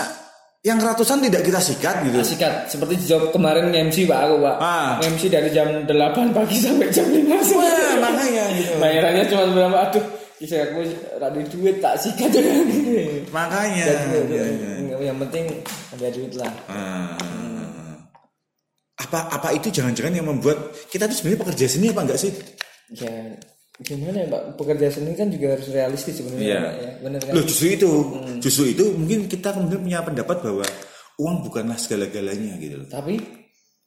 [0.61, 4.55] yang ratusan tidak kita sikat gitu Sikat, seperti jawab kemarin MC Pak aku Pak.
[4.57, 4.95] Ah.
[5.01, 5.91] MC dari jam 8
[6.31, 7.67] pagi sampai jam 5 sore.
[7.67, 9.77] Wah, makanya gitu Bayarannya cuma berapa?
[9.83, 10.03] Aduh,
[10.43, 10.83] bisa aku
[11.23, 13.23] ada duit tak sikat juga gitu.
[13.31, 14.43] makanya Dan, iya,
[14.83, 14.95] iya.
[15.07, 15.45] Yang penting
[15.95, 16.51] ada duit lah.
[16.67, 17.95] Ah.
[18.99, 22.31] apa apa itu jangan-jangan yang membuat kita itu sebenarnya pekerja seni apa enggak sih
[22.93, 23.09] Ya
[23.81, 24.41] gimana ya Pak?
[24.59, 26.59] Pekerja seni kan juga harus realistis sebenarnya Iya.
[26.59, 26.91] Ya.
[27.01, 27.31] Bener kan?
[27.33, 27.89] Loh justru itu,
[28.37, 30.65] justru itu mungkin kita kemudian punya pendapat bahwa
[31.23, 32.87] uang bukanlah segala-galanya gitu loh.
[32.91, 33.17] Tapi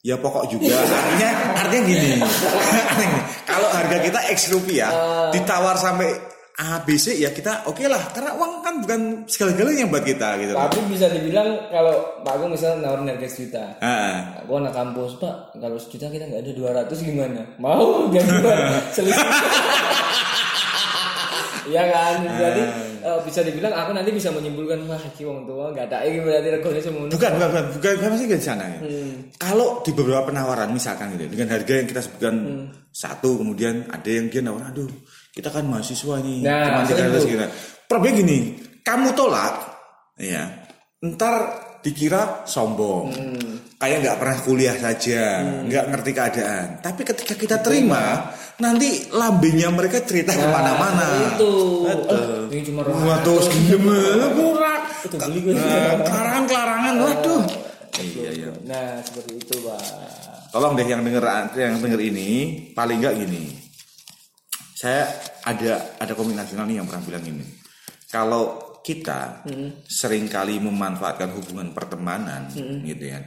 [0.06, 1.30] Ya pokok juga artinya
[1.66, 2.08] artinya gini.
[2.78, 4.90] Artinya gini, Kalau harga kita X rupiah
[5.34, 6.14] ditawar sampai
[6.56, 10.56] A B C ya kita oke lah karena uang kan bukan segala-galanya buat kita gitu
[10.56, 11.92] tapi bisa dibilang kalau
[12.24, 13.64] Pak Agung misalnya nawarin harga sejuta.
[13.84, 16.52] Ah, Aku anak kampus Pak, kalau sejuta kita nggak ada
[16.88, 17.40] 200 gimana?
[17.60, 18.80] Mau gimana?
[18.88, 19.20] Selisih.
[21.66, 22.62] Iya kan, jadi
[23.02, 26.48] eh, bisa dibilang aku nanti bisa menyimpulkan wah iki wong tua nggak ada ini berarti
[26.54, 27.10] regane semono.
[27.10, 28.78] bukan bukan bukan bukan, bukan masih ke sana ya.
[29.34, 32.34] Kalau di beberapa penawaran misalkan gitu dengan harga yang kita sebutkan
[32.94, 34.86] satu kemudian ada yang dia nawar aduh
[35.36, 37.28] kita kan mahasiswa nih Nah, cuma sering 300 tuh.
[37.28, 37.46] gitu.
[37.84, 38.38] Problem gini,
[38.80, 39.54] kamu tolak
[40.16, 40.48] ya.
[41.04, 41.34] Ntar
[41.84, 43.12] dikira sombong.
[43.76, 46.66] Kayak nggak pernah kuliah saja, nggak ngerti keadaan.
[46.80, 51.04] Tapi ketika kita terima, nanti lambenya mereka cerita ke mana-mana.
[51.04, 51.84] Nah, Itu.
[51.84, 52.48] Betul.
[52.48, 52.80] Eh, ini cuma
[53.20, 53.36] tuh
[53.68, 54.80] gimana murah.
[55.04, 55.52] Itu beli gue.
[55.52, 56.00] Nah,
[56.96, 57.44] waduh.
[58.00, 58.50] Iya, iya.
[58.64, 59.80] Nah, seperti itu, Pak.
[60.48, 61.24] Tolong deh yang denger
[61.60, 62.28] yang denger ini
[62.72, 63.65] paling nggak gini.
[64.76, 65.08] Saya
[65.48, 67.48] ada ada komik nasional nih yang pernah bilang ini.
[68.12, 69.48] Kalau kita
[69.88, 72.52] sering kali memanfaatkan hubungan pertemanan
[72.84, 73.24] gitu ya.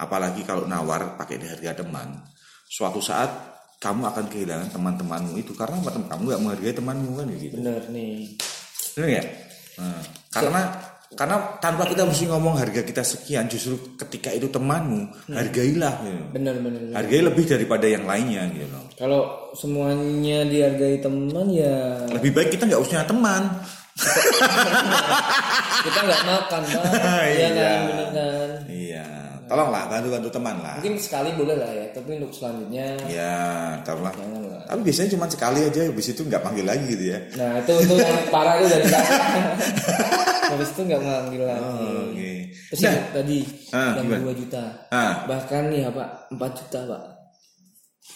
[0.00, 2.24] Apalagi kalau nawar pakai di harga teman,
[2.72, 3.28] suatu saat
[3.78, 7.54] kamu akan kehilangan teman-temanmu itu karena teman kamu nggak menghargai temanmu kan gitu.
[7.60, 8.14] Bener nih.
[8.96, 9.24] Benar ya?
[9.78, 10.62] Nah, karena
[11.08, 16.04] karena tanpa kita mesti ngomong harga kita sekian, justru ketika itu temanmu, hargailah.
[16.04, 16.24] Gitu.
[16.36, 16.54] Bener.
[16.60, 16.80] bener.
[16.92, 18.84] Hargai lebih daripada yang lainnya gitu loh.
[18.92, 19.20] Kalau
[19.54, 23.42] semuanya dihargai teman ya Lebih baik kita nggak usah teman.
[25.82, 26.62] kita nggak makan.
[27.28, 27.48] Iya Iya.
[27.56, 28.50] kan, kan.
[28.68, 29.06] Iya,
[29.48, 30.76] tolonglah bantu-bantu teman lah.
[30.76, 33.36] Mungkin sekali boleh lah ya, tapi untuk selanjutnya Ya,
[33.82, 34.12] tolonglah.
[34.14, 34.62] jangan lah.
[34.64, 37.18] Tapi biasanya cuma sekali aja, habis itu nggak panggil lagi gitu ya.
[37.34, 38.84] Nah itu itu yang parah itu dari
[40.48, 41.64] Habis itu nggak manggil lagi.
[41.64, 42.32] Oh, Oke.
[42.68, 43.38] Terus Nah, yang tadi
[43.70, 44.20] Ah, yang?
[44.24, 44.62] 2 juta.
[44.88, 45.12] Ah.
[45.24, 47.02] Bahkan nih apa 4 juta pak.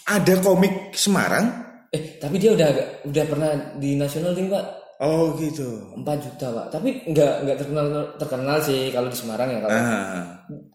[0.02, 1.46] ada komik Semarang.
[1.88, 2.68] Eh tapi dia udah
[3.04, 4.64] udah pernah di nasional nih pak.
[5.02, 5.66] Oh gitu.
[5.98, 6.66] 4 juta pak.
[6.70, 7.86] Tapi nggak nggak terkenal
[8.16, 9.74] terkenal sih kalau di Semarang ya kalau.
[9.74, 10.22] Ah,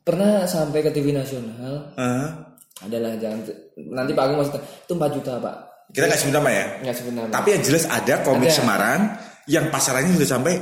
[0.04, 1.96] Pernah sampai ke TV nasional.
[1.96, 2.44] ah.
[2.78, 3.42] Adalah jangan
[3.90, 4.60] nanti Pak Agung tahu.
[4.60, 5.56] itu 4 juta pak.
[5.90, 6.66] Kita nggak sebut nama ya.
[6.84, 7.34] Nggak sebenarnya.
[7.34, 8.58] Tapi yang jelas ada komik Ada.
[8.60, 9.02] Semarang
[9.48, 10.54] yang pasarannya sudah sampai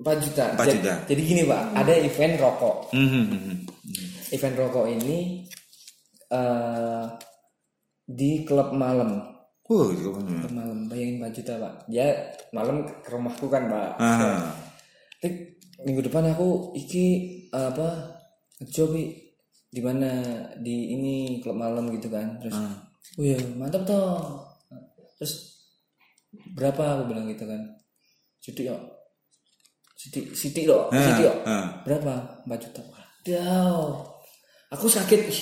[0.00, 0.44] 4 juta.
[0.52, 0.92] 4 Jadi- juta.
[1.06, 2.76] Jadi gini pak, ada event rokok.
[2.96, 3.24] Mhm.
[4.26, 5.46] event rokok ini
[6.26, 7.04] eh
[8.02, 9.35] di klub malam
[9.66, 10.14] Oh, gitu.
[10.14, 11.74] klub malam bayangin 4 juta pak.
[11.90, 12.06] Dia
[12.54, 13.98] malam ke rumahku kan pak.
[13.98, 14.54] Ah.
[15.18, 18.14] Tik, minggu depan aku iki apa
[18.62, 19.04] ngejob I,
[19.66, 20.10] di mana?
[20.62, 22.38] Di ini klub malam gitu kan.
[22.38, 22.54] Terus
[23.18, 24.46] oh iya mantap toh.
[25.18, 25.58] Terus
[26.54, 27.02] berapa?
[27.02, 27.58] aku bilang gitu kan.
[28.38, 28.78] Siti yo
[29.98, 31.82] Siti Siti loh Ah, Siti yo ah.
[31.82, 32.46] berapa?
[32.46, 32.82] 4 juta.
[32.86, 34.14] Waduh
[34.70, 35.20] aku sakit.
[35.26, 35.40] Ih,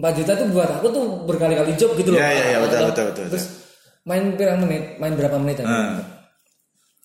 [0.00, 2.64] 4 juta tuh buat aku tuh berkali-kali job gitu loh Ya, ya, ya, Pak.
[2.66, 3.46] betul, betul, betul, terus
[4.02, 6.00] main berapa menit main berapa menit tadi Ah.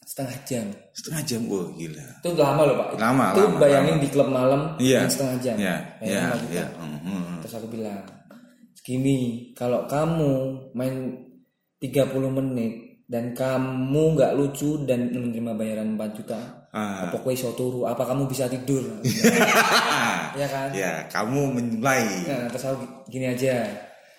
[0.02, 2.00] setengah jam Setengah jam, oh gila.
[2.24, 5.04] itu lama loh pak Lama, itu lama, bayangin di klub malam Iya.
[5.04, 6.66] main setengah jam Iya, iya, iya.
[6.74, 7.44] Mhm.
[7.44, 8.00] terus aku bilang
[8.80, 9.18] gini
[9.52, 10.32] kalau kamu
[10.72, 10.96] main
[11.82, 12.74] 30 menit
[13.06, 17.08] dan kamu nggak lucu dan menerima bayaran 4 juta Ah.
[17.08, 18.84] apa kue iso turu apa kamu bisa tidur
[20.40, 22.04] ya kan Ya, kamu memulai.
[22.28, 23.64] nah terus aku gini aja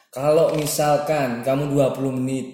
[0.09, 2.47] kalau misalkan kamu 20 menit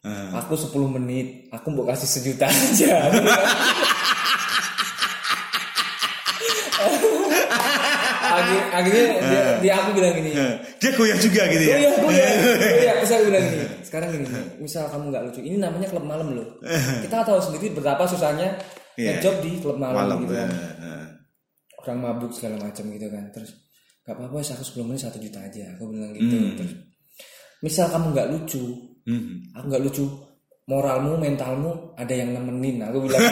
[0.00, 0.40] Ah.
[0.40, 3.12] aku 10 menit aku mau kasih sejuta aja
[8.30, 10.30] Akhir, akhirnya dia, dia aku bilang gini
[10.80, 11.76] Dia goyah juga gitu ya.
[11.76, 12.92] Iya, oh iya, oh iya.
[13.02, 16.46] Terus aku bilang gini, sekarang gini, misal kamu nggak lucu, ini namanya klub malam loh.
[17.02, 18.54] Kita tahu sendiri betapa susahnya
[19.00, 19.16] Iya.
[19.16, 20.18] ngejob di klub malam, Malam.
[20.22, 20.48] gitu kan.
[20.48, 21.04] eh, eh.
[21.80, 23.24] Orang mabuk segala macam gitu kan.
[23.30, 23.50] Terus
[24.02, 25.64] nggak apa-apa, wes aku sebelum ini satu juta aja.
[25.74, 26.36] Aku bilang gitu.
[26.54, 26.72] Terus
[27.60, 28.64] misal kamu nggak lucu,
[29.00, 29.40] Hmm.
[29.50, 30.04] aku nggak lucu,
[30.66, 32.84] moralmu, mentalmu ada yang nemenin.
[32.84, 33.20] Aku bilang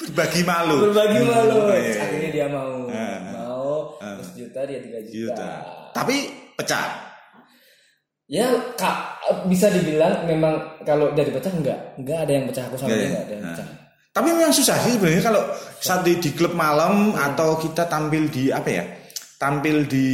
[0.00, 0.76] Berbagi malu.
[0.82, 1.56] berbagi malu.
[1.60, 2.00] Hmm, iya, iya.
[2.00, 3.18] Akhirnya dia mau, Ah.
[3.30, 5.12] mau terus juta dia tiga juta.
[5.12, 5.50] Juta.
[5.92, 6.16] Tapi
[6.56, 6.88] pecah.
[8.26, 8.96] Ya kak
[9.46, 13.02] bisa dibilang memang kalau dari pecah enggak, enggak ada yang pecah aku sama Iya, dia
[13.02, 13.08] iya.
[13.08, 13.50] enggak ada yang Nah.
[13.52, 13.68] pecah.
[14.10, 15.42] Tapi memang susah sih sebenarnya kalau
[15.78, 18.84] saat di, di klub malam atau kita tampil di apa ya?
[19.38, 20.08] Tampil di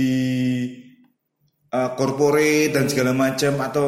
[1.72, 3.86] uh, corporate dan segala macam atau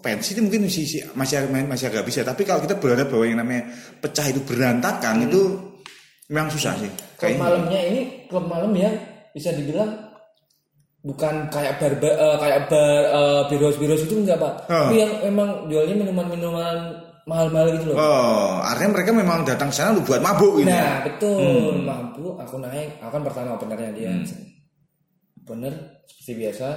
[0.00, 2.26] pensi itu mungkin masih masih masih agak bisa.
[2.26, 3.70] Tapi kalau kita berada bahwa yang namanya
[4.02, 5.40] pecah itu berantakan itu
[6.26, 6.90] memang susah sih.
[6.90, 7.40] Klub Kayaknya.
[7.40, 8.94] malamnya ini klub malam yang
[9.30, 10.10] bisa dibilang
[11.00, 14.90] bukan kayak bar bar- eh, kayak bar uh, biros biros itu enggak pak, Oh.
[14.90, 16.28] tapi yang memang jualnya minuman
[17.20, 17.96] minuman mahal mahal gitu loh.
[17.96, 20.68] Oh, artinya mereka memang datang ke sana untuk buat mabuk gitu.
[20.68, 20.92] Nah ya?
[21.04, 22.88] betul mampu aku naik.
[22.98, 24.10] Aku kan pertama openernya dia.
[25.42, 25.72] Bener
[26.06, 26.68] seperti biasa.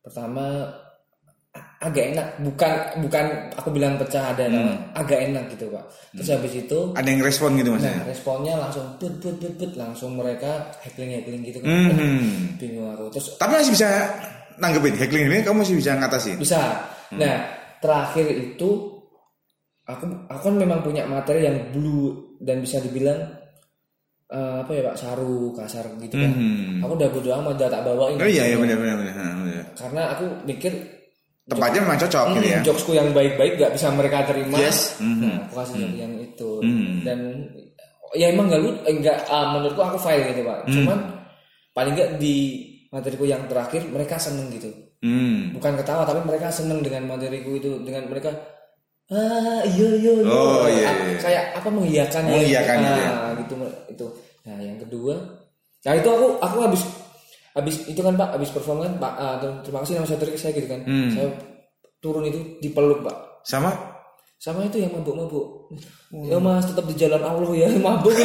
[0.00, 0.68] Pertama
[1.78, 2.26] agak enak.
[2.40, 5.84] Bukan bukan aku bilang pecah ada nama agak enak gitu pak.
[6.14, 8.04] Terus habis itu Ada yang respon gitu nah maksudnya.
[8.06, 9.72] responnya langsung put put put put.
[9.74, 12.20] Langsung mereka heckling heckling gitu kan Mhm.
[12.60, 13.12] bingung aku.
[13.12, 13.88] Terus Tapi masih bisa
[14.56, 14.94] nanggepin?
[14.94, 16.36] Heckling ini kamu masih bisa ngatasin.
[16.38, 16.60] bisa.
[17.12, 17.36] Nah
[17.82, 18.91] terakhir itu
[19.92, 23.20] aku aku kan memang punya materi yang blue dan bisa dibilang
[24.28, 26.80] eh, apa ya pak saru kasar gitu kan Mhm.
[26.80, 29.64] aku udah bodo amat udah tak bawain Oh iya iya benar benar benar.
[29.72, 30.72] Karena aku mikir
[31.42, 32.56] Tempatnya memang cocok gitu ya.
[32.56, 34.94] hmm, jokesku yang baik-baik gak bisa mereka terima Yes.
[34.96, 35.20] Mhm.
[35.20, 36.94] nah aku kasih jok yang itu Mhm.
[37.02, 37.18] dan
[38.12, 40.72] ya emang gak lu enggak menurutku aku file gitu pak Hmm.
[40.72, 40.98] cuman
[41.72, 42.36] paling nggak di
[42.88, 44.70] materiku yang terakhir mereka seneng gitu
[45.02, 45.50] Hmm.
[45.52, 48.30] bukan ketawa tapi mereka seneng dengan materiku itu dengan mereka
[49.12, 51.18] ah iya iya iya Oh, iya, iya.
[51.18, 53.10] kayak apa mengiyakan Mengiyakan gitu ya.
[53.12, 53.54] Ah, gitu
[53.86, 54.06] itu
[54.42, 55.14] nah yang kedua
[55.82, 56.82] nah itu aku aku habis
[57.52, 60.52] habis itu kan pak habis perform kan pak ah, ter- terima kasih nama saya saya
[60.52, 61.10] gitu kan Hmm.
[61.10, 61.26] saya
[61.98, 63.70] turun itu dipeluk pak Sama?
[64.36, 65.68] sama itu yang mabuk-mabuk
[66.08, 66.26] Hmm.
[66.26, 68.16] ya mas tetap di jalan Allah ya mabuk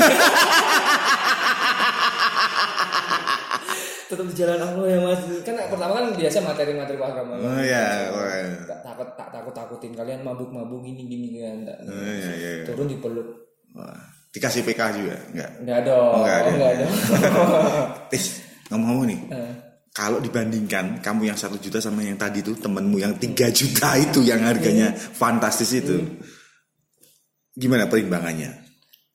[4.07, 8.07] tetap di jalan Allah ya mas kan pertama kan biasa materi-materi agama Oh iya.
[8.09, 8.63] oh, iya.
[8.65, 12.49] tak takut tak takut takutin kalian mabuk mabuk gini gini kan Tak- Oh, iya, iya,
[12.53, 12.65] iya.
[12.65, 13.27] turun dipeluk
[13.71, 15.51] Wah, Dikasih PK juga enggak?
[15.61, 16.49] nggak dong Oh, nggak ada.
[16.51, 16.85] nggak ada
[18.11, 18.25] Tis,
[18.67, 19.19] ngomong-ngomong nih.
[19.29, 19.53] Eh,
[19.91, 24.21] Kalau dibandingkan kamu yang satu juta sama yang tadi tuh temenmu yang 3 juta itu
[24.21, 25.97] yang harganya fantastis itu,
[27.51, 28.53] gimana perimbangannya?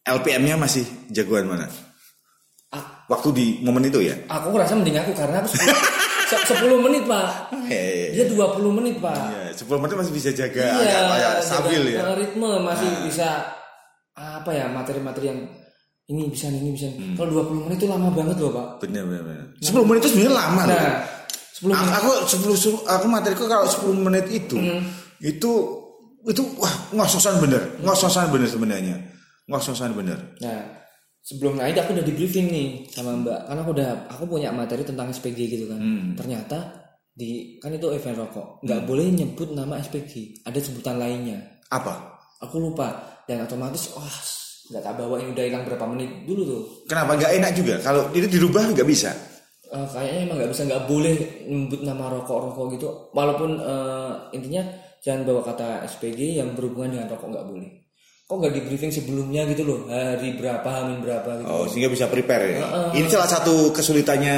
[0.02, 1.70] LPM-nya masih jagoan mana?
[3.12, 4.16] Waktu di momen itu ya?
[4.26, 5.60] aku ngerasa mending aku karena aku 10,
[6.32, 7.28] se- 10 menit pak
[7.68, 8.08] Hehehe.
[8.10, 12.00] dia 20 menit pak Iya, 10 menit masih bisa jaga Iya, agak, agak stabil ya.
[12.14, 13.00] ritme masih Ah.
[13.02, 13.28] bisa
[14.12, 15.40] apa ya materi-materi yang
[16.04, 16.88] ini bisa ini bisa.
[16.90, 17.14] Hmm.
[17.14, 19.46] kalau 20 menit itu lama banget loh pak Benar benar benar.
[19.60, 20.72] 10 menit itu sebenarnya lama loh.
[20.72, 20.96] nah
[21.52, 22.10] 10 Aku, menit aku
[22.58, 24.82] 10 aku materiku kalau 10 menit itu Hmm.
[25.20, 25.52] itu
[26.22, 28.94] itu wah ngos-ngosan bener, ngos-ngosan bener sebenarnya.
[29.44, 30.18] Ngos-ngosan bener.
[30.38, 30.81] Nah,
[31.22, 33.40] sebelum naik aku udah di briefing nih sama Mbak.
[33.48, 35.78] Karena aku udah aku punya materi tentang SPG gitu kan.
[35.78, 36.18] Hmm.
[36.18, 36.58] Ternyata
[37.12, 40.44] di kan itu event rokok, nggak boleh nyebut nama SPG.
[40.44, 41.62] Ada sebutan lainnya.
[41.70, 42.20] Apa?
[42.42, 44.18] Aku lupa dan otomatis wah
[44.72, 46.62] nggak tak bawa ini udah hilang berapa menit dulu tuh.
[46.90, 47.74] Kenapa nggak enak juga?
[47.84, 49.12] Kalau itu dirubah nggak bisa.
[49.72, 51.14] Eh, kayaknya emang nggak bisa nggak boleh
[51.48, 52.88] nyebut nama rokok-rokok gitu.
[53.12, 54.62] Walaupun eh, intinya
[55.02, 57.81] jangan bawa kata SPG yang berhubungan dengan rokok nggak boleh.
[58.32, 61.52] Kok nggak di briefing sebelumnya gitu loh hari berapa hamin berapa gitu.
[61.52, 62.64] Oh, sehingga bisa prepare ya.
[62.96, 64.36] Ini salah satu kesulitannya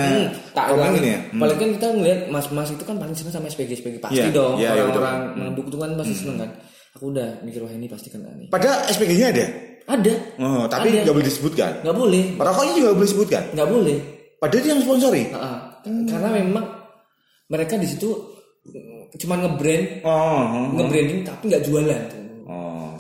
[0.51, 1.21] tak orang ini ya.
[1.31, 1.39] Hmm.
[1.39, 4.59] Paling kan kita ngeliat mas-mas itu kan paling seneng sama SPG SPG pasti Iya, dong.
[4.59, 5.39] iya, iya, Orang-orang betul.
[5.47, 6.51] mabuk itu kan pasti seneng kan.
[6.99, 8.51] Aku udah mikir wah ini pasti kena nih.
[8.51, 9.47] Padahal SPG-nya ada.
[9.87, 10.15] Ada.
[10.43, 11.73] Oh, tapi nggak boleh disebutkan.
[11.87, 12.25] Nggak boleh.
[12.35, 13.43] Rokoknya juga boleh disebutkan.
[13.55, 13.97] Nggak boleh.
[14.43, 15.23] Padahal dia yang sponsori.
[15.31, 15.57] Ha-ha.
[15.87, 16.67] Karena memang
[17.47, 18.11] mereka di situ
[18.67, 20.65] mm, cuman nge-brand, Oh, oh, oh.
[20.83, 22.24] nge-branding tapi nggak jualan tuh.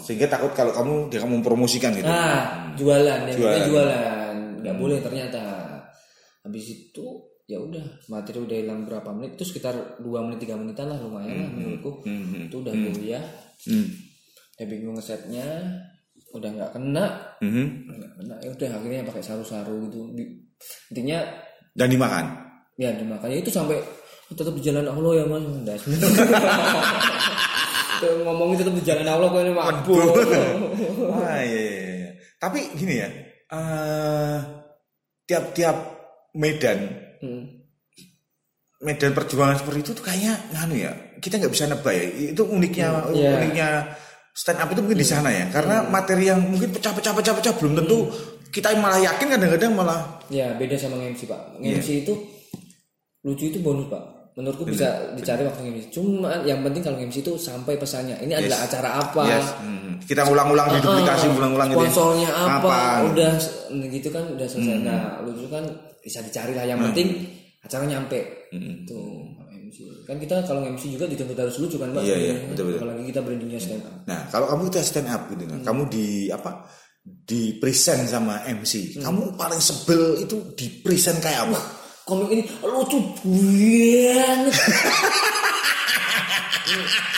[0.04, 2.04] Sehingga takut kalau kamu dia kamu mempromosikan gitu.
[2.04, 3.40] Nah, jualan ya, Jualan.
[3.56, 3.66] jualan.
[3.66, 4.34] jualan.
[4.60, 5.42] Nggak boleh ternyata.
[6.40, 7.06] Habis itu
[7.44, 11.36] ya udah materi udah hilang berapa menit itu sekitar 2 menit 3 menitan lah lumayan
[11.38, 13.20] lah menurutku Hmm, itu udah kuliah
[13.64, 13.84] Hmm.
[14.56, 15.44] ya bingung ngesetnya
[16.32, 17.04] udah nggak kena
[17.44, 17.64] Mhm.
[17.86, 20.08] nggak kena ya udah akhirnya pakai saru-saru gitu
[20.88, 21.20] intinya
[21.76, 22.24] Dan dimakan.
[22.74, 23.76] ya dimakannya itu sampai
[24.30, 25.44] tetap di jalan Allah ya mas
[28.20, 29.98] ngomongin tetap di jalan Allah kok ini mabuk
[31.14, 32.10] Ah, iya, iya, iya.
[32.36, 33.08] Tapi gini ya,
[33.48, 34.38] eh
[35.24, 35.76] tiap-tiap
[36.34, 36.78] medan
[37.18, 37.64] Hmm.
[38.84, 42.04] medan perjuangan seperti itu tuh kayaknya nganu ya kita nggak bisa nebak ya
[42.36, 43.30] itu uniknya Iya.
[43.40, 43.68] uniknya
[44.30, 48.12] stand up itu mungkin di sana ya karena materi yang mungkin pecah-pecah pecah-pecah belum tentu
[48.52, 51.56] kita malah yakin kadang-kadang malah Ya beda sama MC pak.
[51.56, 52.12] MC itu
[53.24, 54.04] lucu itu bonus pak.
[54.34, 55.94] Menurutku bisa dicari waktu MC.
[55.94, 58.18] Cuma yang penting kalau MC itu sampai pesannya.
[58.18, 59.22] Ini adalah acara apa?
[59.30, 61.90] yes, hmm, kita ulang-ulang diduplikasi ulang-ulang gitu ya.
[61.94, 62.74] Sponsornya apa?
[62.74, 63.10] gitu.
[63.14, 63.32] Udah
[63.94, 64.74] gitu kan udah selesai.
[64.74, 64.86] Hmm.
[64.90, 65.64] Nah lucu kan
[66.02, 66.66] bisa dicari lah.
[66.66, 67.08] Yang penting
[67.62, 68.20] acara nyampe.
[68.50, 68.82] Hmm.
[68.90, 69.34] Tuh
[69.74, 69.78] MC.
[70.06, 72.02] Kan kita kalau MC juga dituntut harus lucu kan pak.
[72.02, 72.48] Iya, iya, sebenarnya.
[72.50, 72.78] betul-betul.
[72.82, 73.94] Apalagi kita brandingnya stand up.
[74.06, 76.50] Nah, kalau kamu udah stand up gitu, kan, kamu di apa?
[77.04, 78.98] Di present sama MC.
[78.98, 81.60] Kamu paling sebel itu di present kayak apa?
[82.04, 84.54] Komik ini lucu banget.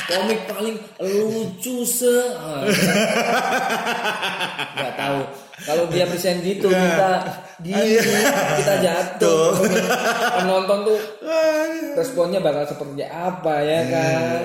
[0.06, 2.62] Komik paling lucu se Ah.
[4.76, 5.18] nggak tahu
[5.64, 7.12] kalau dia present gitu kita
[7.58, 7.96] gini
[8.60, 9.56] kita jatuh
[10.36, 10.98] penonton tuh
[11.96, 14.40] responnya bakal seperti apa ya kan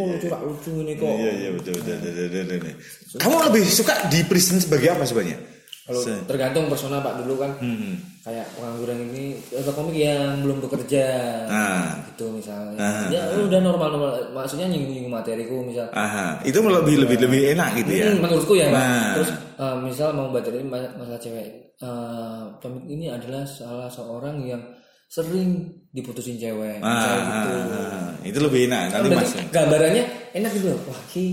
[0.00, 3.18] oh, lucu Pak, lucu ini kok Iya, iya betul betul, betul, betul, betul, betul.
[3.20, 5.59] Kamu lebih suka di present sebagai apa sebenarnya?
[5.90, 7.98] Kalau Se- tergantung persona pak dulu kan Hmm.
[8.20, 11.04] kayak pengangguran ini atau komik yang belum bekerja
[11.44, 11.98] Nah.
[12.06, 13.08] gitu misalnya Ah.
[13.08, 17.70] ya udah normal normal maksudnya nyinggung nyinggung materiku misal Aha, itu lebih lebih lebih enak
[17.76, 18.06] gitu ya.
[18.08, 18.76] Hmm, menurutku ya Pak.
[18.76, 19.10] Nah.
[19.14, 24.62] terus eh, misal mau baterai mas- masalah cewek eh, komik ini adalah salah seorang yang
[25.06, 29.32] sering diputusin cewek Ah, misalnya gitu ah, itu lebih enak nanti Udah mas.
[29.50, 31.24] gambarannya enak gitu wah ki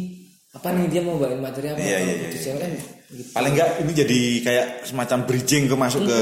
[0.50, 2.72] apa nih dia mau bawain materi apa Iya, iya, putus iya, cewek kan
[3.12, 3.32] gitu.
[3.32, 6.20] Paling enggak ini jadi kayak semacam bridging ke masuk ke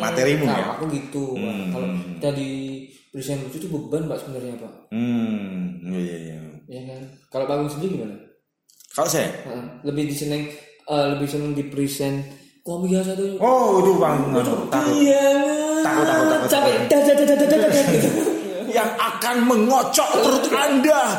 [0.00, 0.66] materimu nah, ya.
[0.76, 1.24] aku gitu.
[1.36, 1.54] Pak.
[1.72, 1.88] kalau
[2.18, 2.50] kita di
[3.08, 4.72] present lucu itu beban pak sebenarnya pak.
[4.92, 6.38] Hmm, iya iya iya.
[6.68, 7.02] ya kan?
[7.32, 8.16] Kalau panggung sendiri gimana?
[8.92, 9.30] Kalau saya,
[9.86, 10.42] lebih diseneng
[10.88, 12.18] eh, lebih seneng di present
[12.66, 13.40] komik yang satu.
[13.40, 14.18] Oh itu bang,
[14.68, 14.92] takut.
[15.00, 15.26] Iya.
[15.80, 16.48] Takut, takut, takut.
[16.50, 18.36] Sampai dah dah dah dah dah dah dah
[18.68, 21.16] yang akan mengocok perut anda.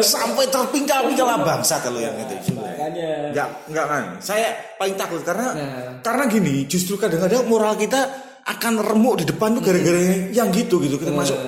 [0.00, 2.54] Sampai hingga lah bangsa kalau yang itu
[2.98, 3.28] Makanya.
[3.30, 4.04] Enggak, enggak kan.
[4.18, 5.92] Saya paling takut karena Nah.
[6.02, 8.00] karena gini, justru kadang-kadang moral kita
[8.48, 10.98] akan remuk di depan tuh gara-gara yang gitu gitu.
[10.98, 11.38] Kita masuk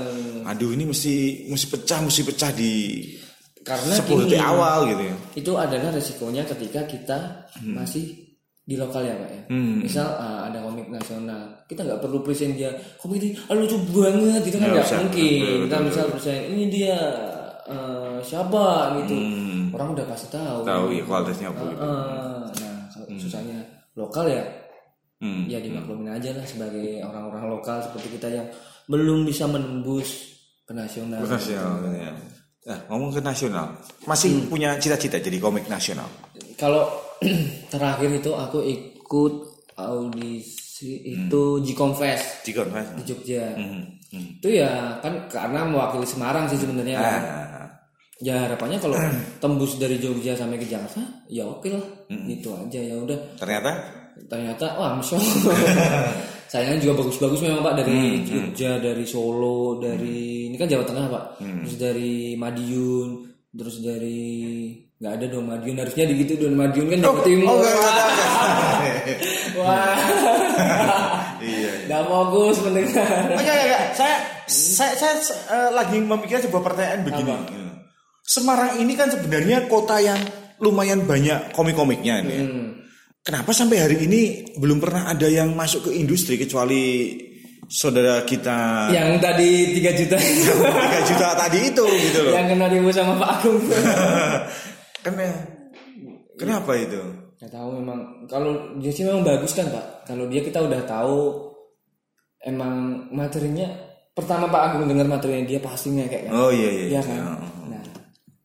[0.46, 2.72] aduh ini mesti mesti pecah, mesti pecah di
[3.60, 5.16] Karena 10 gini, detik awal gitu ya.
[5.36, 7.18] Itu adalah resikonya ketika kita
[7.60, 8.30] masih
[8.64, 9.42] di lokal ya pak ya.
[9.52, 14.40] Misal ah, ada komik nasional, kita nggak perlu present dia komik ini ah, lucu banget
[14.48, 15.40] gitu kan Nggak nggak mungkin.
[15.44, 16.98] Betul, Kita misal present ini dia
[17.68, 18.64] eh, siapa
[19.02, 19.14] gitu,
[19.72, 20.62] orang udah pasti tahu.
[20.62, 21.82] Tahu ya kualitasnya apa gitu.
[21.82, 23.58] Nah kalau susahnya
[23.94, 24.44] lokal ya
[25.20, 25.44] Hmm.
[25.44, 28.46] ya dimaklumin aja lah sebagai orang-orang lokal seperti kita yang
[28.88, 30.32] belum bisa menembus
[30.64, 31.20] ke nasional.
[31.20, 32.08] Nasional ya.
[32.64, 33.68] Nah, ngomong ke nasional,
[34.04, 36.08] masih punya cita-cita jadi komik nasional.
[36.56, 36.88] Kalau
[37.72, 39.32] terakhir itu aku ikut
[39.76, 42.88] audisi itu G-Confest Jika mas.
[42.96, 43.52] di Jogja.
[43.56, 44.00] Hmm.
[44.08, 44.40] Hmm.
[44.40, 46.96] Itu ya kan karena mewakili Semarang sih sebenarnya.
[46.96, 47.20] kan.
[48.20, 48.96] Ya harapannya kalau
[49.42, 51.84] tembus dari Jogja sampai ke Jakarta ya oke lah.
[52.28, 53.40] Itu aja ya udah.
[53.40, 53.72] ternyata
[54.28, 55.00] Ternyata wah
[56.50, 61.24] sayangnya juga bagus-bagus memang Pak dari Jogja, dari Solo, dari ini kan Jawa Tengah Pak.
[61.40, 63.08] Terus dari Madiun,
[63.54, 67.48] terus dari nggak ada dong Madiun harusnya di gitu dong Madiun kan Jawa Timur.
[67.48, 67.96] oh, enggak, enggak,
[69.00, 69.18] enggak.
[69.58, 69.96] Wah.
[71.40, 71.88] Iya.
[71.88, 73.32] Nggak fokus mendengar.
[73.32, 73.84] Enggak, enggak, enggak.
[73.96, 75.14] Saya, saya, saya
[75.48, 77.32] eh, lagi memikirkan sebuah pertanyaan begini.
[78.22, 80.20] Semarang ini kan sebenarnya kota yang
[80.60, 82.34] lumayan banyak komik-komiknya ini.
[82.36, 82.44] ya.
[83.20, 87.12] Kenapa sampai hari ini belum pernah ada yang masuk ke industri kecuali
[87.68, 92.32] saudara kita Yang tadi 3 juta 3 juta tadi itu gitu loh.
[92.34, 93.60] yang kena ribut sama Pak Agung.
[95.04, 95.26] Kenapa?
[96.40, 97.00] Kenapa itu?
[97.40, 100.08] Gak tahu memang kalau dia sih memang bagus kan Pak.
[100.08, 101.16] Kalau dia kita udah tahu
[102.44, 103.68] emang materinya
[104.12, 106.32] pertama Pak Agung dengar materinya dia pasti kayak.
[106.32, 106.86] Oh iya iya.
[106.96, 107.20] Iya kan.
[107.68, 107.84] Nah,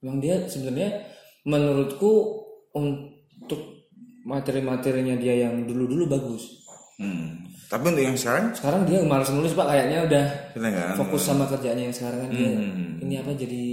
[0.06, 1.02] memang dia sebenarnya
[1.50, 2.46] menurutku
[2.78, 3.90] untuk
[4.22, 6.46] materi-materinya dia yang dulu-dulu bagus.
[7.02, 7.42] Hmm.
[7.66, 11.90] Tapi untuk yang sekarang Sekarang dia malas nulis Pak kayaknya udah enggak fokus sama kerjaannya
[11.90, 13.02] yang sekarang kan dia Hmm.
[13.02, 13.66] ini apa jadi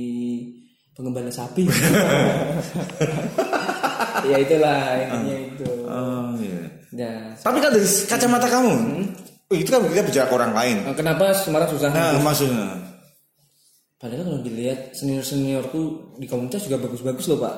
[0.96, 1.68] pengembala sapi.
[4.32, 5.68] ya itulah intinya itu.
[5.88, 6.62] Oh iya.
[6.92, 7.12] Ya.
[7.40, 8.72] Tapi kan dari kacamata kamu,
[9.48, 10.76] oh, itu kan kita bicara ke orang lain.
[10.84, 11.88] Nah, Kenapa Semarang susah?
[11.88, 12.81] Nah, maksudnya.
[14.02, 17.54] Padahal kalau dilihat senior seniorku di komunitas juga bagus-bagus loh pak.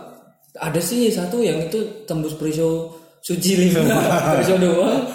[0.61, 2.93] Ada sih satu yang itu tembus preso
[3.25, 3.81] suci lima
[4.37, 5.09] preso doang.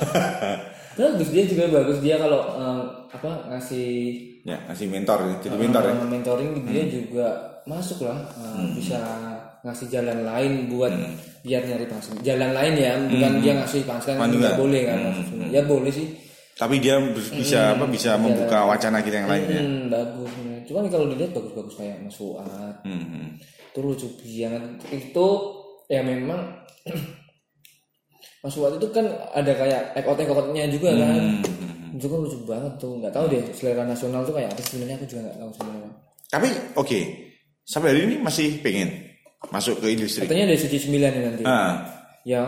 [0.97, 2.01] Bagus dia juga bagus.
[2.01, 2.81] Dia kalau eh,
[3.13, 3.89] apa ngasih
[4.47, 5.93] Ya, ngasih mentor, jadi mentor ya.
[5.99, 7.27] mentoring dia juga
[7.67, 8.97] masuk lah eh, bisa
[9.61, 10.89] ngasih jalan lain buat
[11.45, 12.23] biar nyari penghasilan.
[12.25, 15.47] Jalan lain ya bukan dia ngasih Bukan nggak boleh kan maksudnya.
[15.53, 16.07] ya boleh sih.
[16.57, 19.61] Tapi dia bisa apa bisa membuka wacana kita yang lainnya.
[19.61, 20.27] hmm, bagus.
[20.33, 20.48] sebenarnya.
[20.63, 23.37] Cuman kalau dilihat bagus-bagus kayak Mas Fuad Hmm.
[23.39, 25.27] itu lucu banget itu
[25.87, 26.41] ya memang
[28.41, 31.97] Mas Fuad itu kan ada kayak ekot-ekotnya juga kan Hmm.
[31.97, 35.05] itu kan lucu banget tuh nggak tahu deh selera nasional tuh kayak apa sebenarnya aku
[35.07, 35.91] juga nggak tahu sebenarnya
[36.29, 36.99] Tapi oke,
[37.63, 38.89] sampai hari ini masih pengen
[39.49, 40.23] masuk ke industri.
[40.23, 41.73] katanya ada suci sembilan ya nanti Ah,
[42.21, 42.43] ya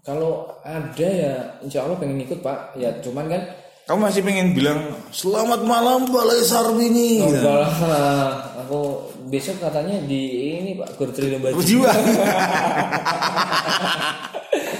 [0.00, 3.42] kalau ada ya insya Allah pengen ikut pak ya cuman kan
[3.86, 7.22] kamu masih pengen bilang selamat malam Balai Sarbini.
[7.22, 8.26] Oh, enggak lah.
[8.58, 8.80] aku
[9.26, 10.20] besok katanya di
[10.56, 11.86] ini pak Gurtri Lomba Jiwa.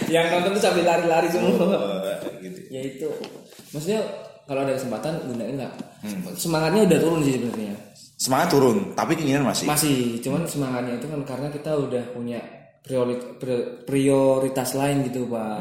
[0.07, 1.51] Yang nonton tuh sambil lari-lari semua
[2.39, 2.59] gitu.
[2.69, 3.07] ya itu
[3.71, 4.01] maksudnya
[4.43, 5.71] kalau ada kesempatan gunain lah
[6.33, 7.75] semangatnya udah turun sih sebenarnya
[8.17, 9.69] Semangat turun, tapi keinginan masih.
[9.69, 12.41] masih cuman semangatnya itu kan karena kita udah punya
[12.81, 15.61] priori- pri- prioritas lain gitu pak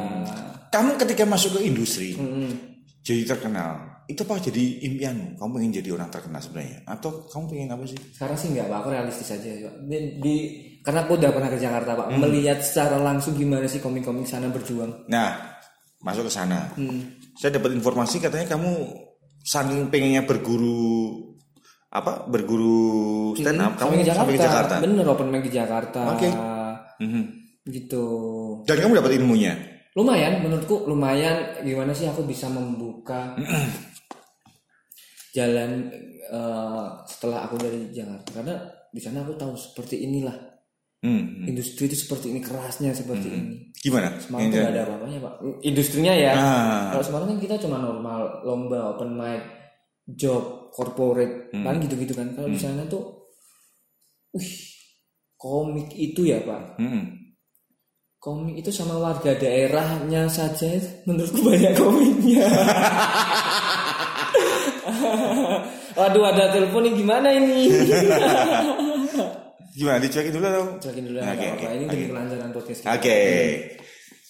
[0.69, 2.74] Kamu ketika masuk ke industri, Hmm.
[3.05, 5.37] Jadi terkenal, itu apa jadi impianmu?
[5.37, 6.81] Kamu pengen jadi orang terkenal sebenarnya?
[6.83, 7.99] Atau kamu pengen apa sih?
[8.11, 9.73] sekarang sih nggak pak aku realistis aja Pak.
[9.83, 10.49] di, di-
[10.81, 15.05] karena aku udah pernah ke Jakarta pak melihat secara langsung gimana sih komik-komik sana berjuang
[15.05, 15.33] Nah,
[15.99, 16.69] masuk ke sana.
[16.73, 17.13] Hmm.
[17.35, 18.73] Saya dapat informasi katanya kamu
[19.39, 21.21] saking pengennya berguru
[21.87, 22.25] apa?
[22.25, 24.19] Berguru stand up, kamu sampai ke Jakarta.
[24.19, 24.73] sampai ke Jakarta.
[24.79, 26.29] bener open mic di Jakarta Oke.
[26.97, 27.23] Mhm.
[27.65, 28.05] gitu
[28.63, 29.53] Dan kamu dapat ilmunya.
[29.95, 31.63] Lumayan menurutku lumayan.
[31.63, 33.33] Gimana sih aku bisa membuka
[35.37, 35.91] jalan
[36.31, 38.29] eh, setelah aku dari Jakarta?
[38.31, 38.55] Karena
[38.91, 40.55] di sana aku tahu seperti inilah.
[41.05, 41.45] Hmm.
[41.45, 43.69] industri itu seperti ini kerasnya seperti ini.
[43.77, 44.17] Gimana?
[44.17, 45.33] Semarang tuh ada apa-apanya pak.
[45.61, 46.33] Industrinya ya.
[46.33, 46.89] Ah.
[46.89, 49.45] kalau Semarang kan kita cuma normal lomba open mic
[50.09, 51.61] job corporate Hmm.
[51.61, 52.33] paling gitu-gitu kan.
[52.33, 53.29] Kalau di sana tuh
[54.33, 54.49] wih
[55.37, 56.81] komik itu ya pak.
[56.81, 57.24] Hmm.
[58.25, 62.41] Komik itu sama warga daerahnya saja menurutku banyak komiknya
[65.97, 67.69] waduh ada telepon nih gimana ini
[69.75, 69.99] Gimana?
[69.99, 70.65] Dicuekin dulu atau?
[70.79, 71.59] Cuekin dulu Oke, nggak apa-apa.
[71.59, 71.91] oke, ini oke.
[71.91, 73.19] demi kelancaran podcast kita Oke.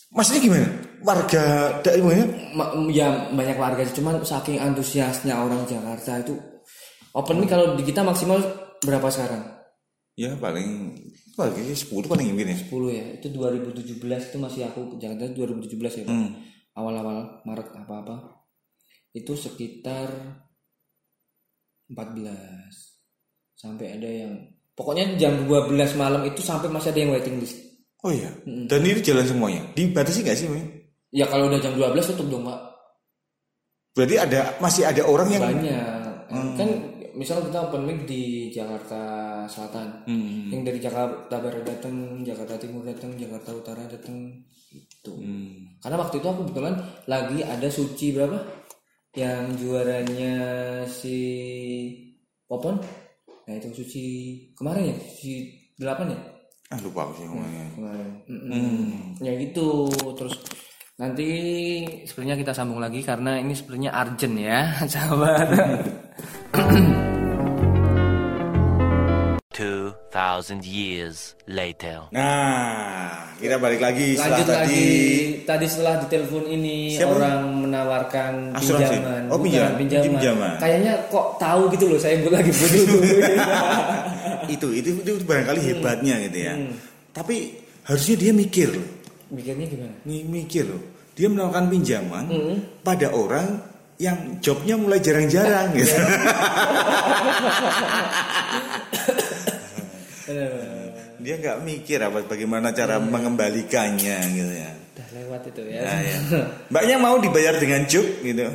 [0.10, 0.68] Maksudnya gimana?
[1.06, 1.46] Warga
[1.86, 2.26] daerahnya?
[2.58, 6.34] Ma- ya banyak warga cuman saking antusiasnya orang Jakarta itu
[7.14, 8.42] open mic kalau di kita maksimal
[8.82, 9.46] berapa sekarang
[10.18, 10.98] Ya paling
[11.36, 12.58] paling 10 paling mungkin ya.
[12.58, 16.32] 10 ya itu 2017 itu masih aku ke Jakarta 2017 ya Pak Hmm.
[16.74, 18.16] awal-awal Maret apa-apa
[19.12, 20.12] itu sekitar
[21.88, 22.26] 14
[23.56, 24.32] sampai ada yang
[24.74, 27.62] pokoknya jam 12 malam itu sampai masih ada yang waiting list
[28.06, 28.30] Oh iya.
[28.46, 29.66] Dan ini jalan semuanya.
[29.74, 30.62] Dibatasi nggak sih, Bang?
[31.10, 32.60] ya kalau udah jam 12 tutup dong Pak
[33.98, 35.96] Berarti ada masih ada orang yang banyak
[36.60, 36.70] kan
[37.16, 39.02] misal kita open mic di Jakarta
[39.46, 40.48] Selatan Hmm.
[40.50, 44.36] yang dari Jakarta Barat datang Jakarta Timur datang Jakarta Utara datang
[44.70, 45.80] itu Hmm.
[45.80, 48.38] karena waktu itu aku kebetulan lagi ada suci berapa
[49.14, 50.36] yang juaranya
[50.86, 51.18] si
[52.44, 52.76] Popon
[53.42, 54.04] nah itu suci
[54.54, 55.32] kemarin ya suci
[55.76, 56.20] delapan ya
[56.68, 57.66] Ah lupa aku sih ngomongnya.
[57.72, 58.78] kemarin Mm-mm.
[59.20, 60.34] ya gitu terus
[60.96, 61.30] nanti
[62.04, 64.60] sebenarnya kita sambung lagi karena ini sebenarnya urgent ya
[64.92, 65.48] sahabat
[66.56, 66.72] 2,000
[70.64, 72.08] years later.
[72.12, 74.88] Nah, kita balik lagi setelah lanjut tadi lagi
[75.44, 77.12] tadi setelah ditelepon ini Siapa?
[77.12, 78.88] orang menawarkan Asuransi?
[78.96, 80.54] pinjaman Oh, Bukan, pinjam- pinjaman pinjaman.
[80.58, 82.84] kayaknya kok tahu gitu loh saya lagi butuh
[84.56, 85.70] itu, itu itu barangkali Hmm.
[85.70, 86.54] hebatnya gitu ya.
[87.12, 87.36] Tapi
[87.84, 88.88] harusnya dia mikir loh.
[89.26, 90.80] mikirnya gimana Nih mikir loh.
[91.12, 92.56] Dia melakukan pinjaman Hmm.
[92.80, 95.96] pada orang yang jobnya mulai jarang-jarang gitu.
[101.18, 103.10] dia nggak mikir apa bagaimana cara Hmm.
[103.10, 104.72] mengembalikannya gitu ya.
[104.96, 106.18] udah lewat itu ya Nah, ya.
[106.72, 108.46] Mbaknya mau dibayar dengan job gitu.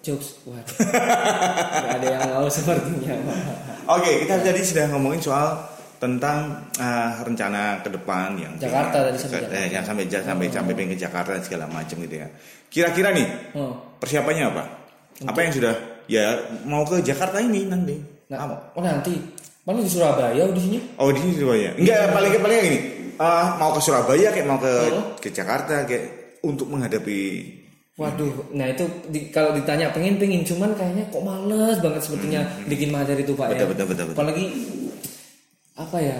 [0.00, 3.14] jokes waduh nggak ada yang mau sepertinya
[3.90, 5.66] Oke, kita tadi sudah ngomongin soal
[5.98, 9.56] tentang uh, rencana ke depan yang Jakarta tadi sampai Jakarta.
[9.56, 12.28] eh, yang sampai sampai sampai pengen ke Jakarta segala macam gitu ya.
[12.70, 13.74] Kira-kira nih oh.
[13.98, 14.64] persiapannya apa?
[15.22, 15.74] Apa yang sudah
[16.06, 16.24] ya
[16.62, 17.96] mau ke Jakarta ini nanti?
[18.26, 18.56] nah Apa?
[18.72, 19.18] oh nanti
[19.60, 21.70] paling di Surabaya audisinya Oh di sini Surabaya.
[21.74, 22.78] Enggak, paling paling gini.
[23.16, 25.04] uh, mau ke Surabaya kayak mau ke Oh.
[25.16, 26.04] ke Jakarta kayak
[26.40, 27.20] untuk menghadapi
[27.94, 32.88] Waduh, nah itu di- kalau ditanya pengen pengen cuman kayaknya kok males banget sepertinya bikin
[32.88, 33.68] materi itu pak Hmm, Betul, ya.
[33.68, 34.16] betul, betul, betul.
[34.16, 34.44] Apalagi
[35.76, 36.16] apa ya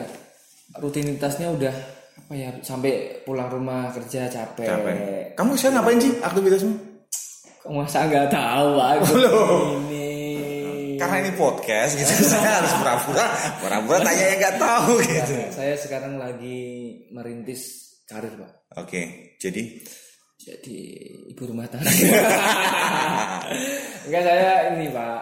[0.77, 1.75] rutinitasnya udah
[2.21, 2.93] apa ya sampai
[3.23, 4.67] pulang rumah kerja capek.
[4.67, 4.95] capek.
[5.33, 6.73] Kamu sekarang ngapain sih aktivitasmu?
[7.67, 9.77] Masa nggak tahu aku Loh.
[9.85, 10.09] ini.
[10.97, 13.25] Karena ini podcast gitu, saya harus pura-pura,
[13.57, 15.33] pura-pura tanya yang nggak tahu gitu.
[15.35, 16.59] Ya, saya sekarang lagi
[17.09, 18.53] merintis karir pak.
[18.77, 19.61] Oke, jadi
[20.41, 20.77] Jadi
[21.29, 21.85] ibu rumah tangga.
[24.09, 25.21] Enggak saya ini pak.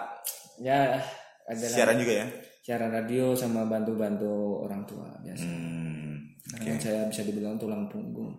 [0.59, 0.99] Ya
[1.45, 2.27] adalah siaran juga ya.
[2.63, 5.43] siaran radio sama bantu-bantu orang tua biasa.
[5.43, 8.35] Hmm, Karena kan saya bisa dibilang tulang punggung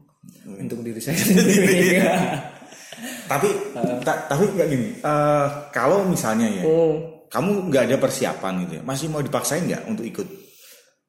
[0.45, 1.99] untuk diri saya sendiri.
[3.25, 3.47] Tapi
[4.01, 4.87] ta- tapi nggak gini.
[4.97, 9.83] eh, kalau misalnya ya, oh, kamu nggak ada persiapan gitu ya, masih mau dipaksain nggak
[9.85, 10.27] untuk ikut?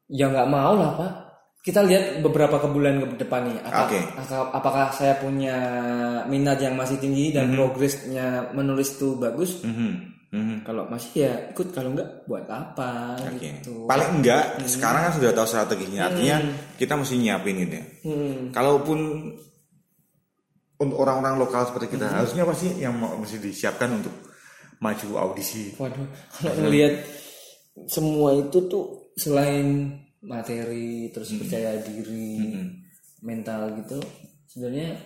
[0.07, 1.11] ya nggak mau lah pak.
[1.61, 3.57] Kita lihat beberapa ke bulan ke depan nih.
[3.61, 4.01] Apa- Oke.
[4.17, 5.55] apa- apakah saya punya
[6.25, 9.61] minat yang masih tinggi dan progresnya menulis itu bagus?
[9.61, 9.91] Mhm,
[10.33, 10.55] mhm.
[10.65, 13.61] Kalau masih ya ikut, kalau enggak buat apa Oke.
[13.61, 13.85] gitu.
[13.85, 16.09] Paling enggak, sekarang kan sudah tahu strateginya.
[16.09, 16.37] Artinya
[16.75, 17.85] kita mesti nyiapin gitu ya.
[18.03, 18.39] Hmm.
[18.49, 18.99] Kalaupun
[20.81, 24.13] untuk orang-orang lokal seperti kita, harusnya pasti yang mesti disiapkan untuk
[24.81, 25.77] maju audisi.
[25.77, 26.09] Waduh,
[26.41, 27.05] kalau ngelihat
[27.85, 29.93] semua itu tuh selain
[30.25, 32.57] materi terus percaya diri,
[33.21, 34.01] mental gitu,
[34.49, 34.97] sebenarnya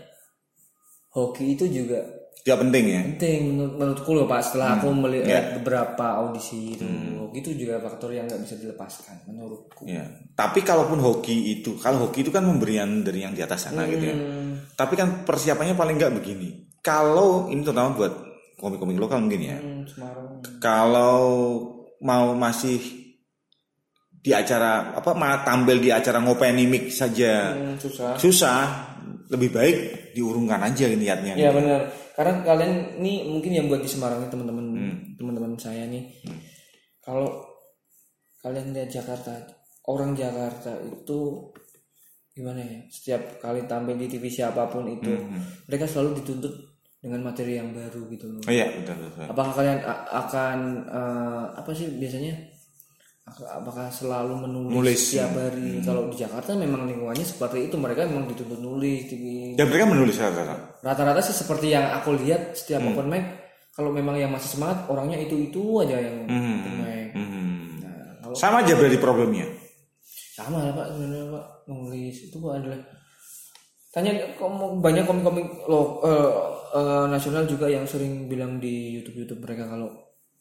[1.11, 3.01] hoki itu juga Tidak penting ya.
[3.07, 4.41] penting menurut menurutku loh pak.
[4.41, 5.41] Setelah aku melihat Ya.
[5.57, 6.85] beberapa audisi itu,
[7.17, 9.81] hoki itu juga faktor yang nggak bisa dilepaskan menurutku.
[9.85, 10.05] Ya.
[10.31, 14.05] Tapi kalaupun hoki itu, kalau hoki itu kan pemberian dari yang di atas sana gitu
[14.05, 14.15] ya.
[14.71, 16.69] Tapi kan persiapannya paling enggak begini.
[16.79, 18.13] Kalau ini terutama buat
[18.55, 19.57] komik-komik lokal mungkin ya.
[19.57, 20.27] Hmm, Semarang.
[20.59, 21.25] Kalau
[21.99, 22.77] mau masih
[24.15, 28.17] di acara apa tampil di acara ngopeni mic saja Hmm, susah.
[28.17, 28.61] susah,
[29.29, 29.77] lebih baik
[30.13, 31.33] diurungkan aja niatnya.
[31.33, 31.89] Ya benar.
[32.15, 32.73] Karena kalian
[33.03, 34.97] ini mungkin yang buat di Semarang nih teman-teman Hmm.
[35.19, 36.03] teman-teman saya nih.
[37.01, 37.43] Kalau
[38.41, 39.33] kalian lihat Jakarta,
[39.89, 41.49] orang Jakarta itu
[42.31, 42.79] gimana ya?
[42.89, 45.13] Setiap kali tampil di TV siapa pun itu,
[45.65, 46.53] mereka selalu dituntut
[46.99, 48.41] dengan materi yang baru gitu loh.
[48.45, 49.25] Oh iya, betul betul.
[49.29, 50.57] Apakah kalian akan
[50.89, 52.33] eh, apa sih biasanya?
[53.25, 55.81] Ak- Apakah selalu menulis Nulis, setiap hari?
[55.81, 59.01] Kalau di Jakarta memang lingkungannya seperti itu, mereka memang dituntut nulis.
[59.07, 60.77] di- Dan mereka menulis rata-rata.
[60.79, 63.25] rata-rata sih seperti yang aku lihat setiap open mic
[63.71, 66.37] kalau memang yang masih semangat orangnya itu itu aja yang open
[66.77, 67.81] mic Mhm.
[67.81, 69.47] nah kalau Sama aja berarti problemnya.
[70.31, 72.79] sama lah pak sebenarnya pak nulis itu pak adalah
[73.89, 74.11] tanya
[74.77, 76.31] banyak komik-komik lo eh,
[76.73, 79.89] eh, nasional juga yang sering bilang di YouTube YouTube mereka kalau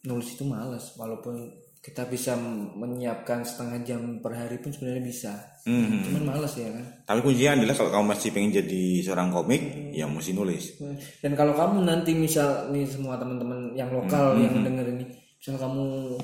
[0.03, 1.49] nulis itu malas walaupun
[1.85, 2.33] kita bisa
[2.73, 5.33] menyiapkan setengah jam per hari pun sebenarnya bisa
[5.69, 6.01] Mhm.
[6.09, 9.61] cuman malas ya kan Tapi kuncinya adalah kalau kamu masih pengen jadi seorang komik,
[9.93, 10.81] ya mesti nulis.
[11.21, 15.05] Dan kalau kamu nanti misal nih semua teman-teman yang lokal yang denger ini,
[15.37, 16.17] misal kamu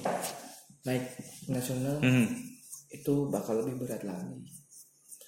[0.81, 1.05] naik
[1.45, 2.25] nasional, Mhm.
[2.89, 4.41] itu bakal lebih berat lagi.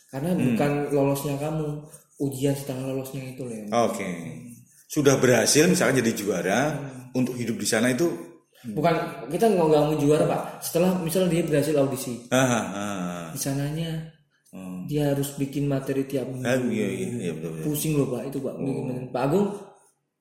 [0.09, 1.65] Karena bukan lolosnya kamu,
[2.21, 3.89] ujian setengah lolosnya itu loh.
[3.89, 4.09] Oke.
[4.89, 6.59] Sudah berhasil misalkan jadi juara
[7.13, 8.32] untuk hidup di sana itu
[8.63, 8.95] Bukan
[9.27, 10.41] kita nggak nggak mau juara pak.
[10.63, 13.91] Setelah misal dia berhasil audisi, ah, ah, di sananya
[14.53, 14.85] Hmm.
[14.85, 16.45] dia harus bikin materi tiap minggu.
[16.45, 17.65] ah, iya iya iya betul betul.
[17.73, 18.53] Pusing loh pak itu pak.
[18.53, 19.01] Gimana?
[19.09, 19.47] Pak Agung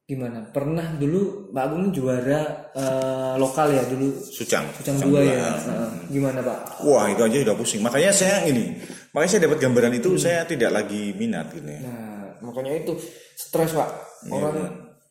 [0.02, 0.38] gimana?
[0.48, 1.20] Pernah dulu
[1.52, 2.40] Pak Agung ini juara
[2.72, 4.64] eh, lokal ya dulu Sucang.
[4.72, 5.36] Sucang dua dua.
[5.36, 5.52] ya.
[5.52, 5.90] Heeh.
[6.16, 6.80] Gimana pak?
[6.80, 7.84] Wah itu aja udah pusing.
[7.84, 8.72] Makanya saya ini,
[9.12, 11.80] makanya saya dapat gambaran itu saya tidak lagi minat gitu ya.
[11.84, 12.96] Nah makanya itu
[13.36, 13.88] stres pak.
[14.32, 14.56] Orang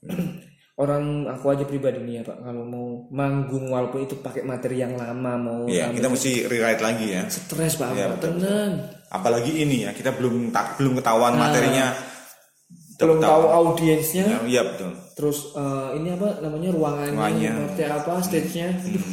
[0.82, 2.42] orang aku aja pribadi nih ya pak.
[2.42, 7.06] Kalau mau manggung walaupun itu pakai materi yang lama mau Iya, kita mesti rewrite lagi
[7.14, 7.24] ya.
[7.30, 7.94] stres pak.
[7.94, 8.74] Betul, Tenang.
[9.14, 11.94] Apalagi ini ya, kita belum tak belum ketahuan materinya.
[12.98, 14.26] Belum tahu audiensnya.
[14.26, 14.92] Ya, Iya betul.
[15.18, 17.52] Terus eh, ini apa namanya ruangannya, Ruangannya.
[17.78, 17.98] Hmm.
[18.02, 18.70] apa, stage-nya.
[18.74, 19.06] Aduh,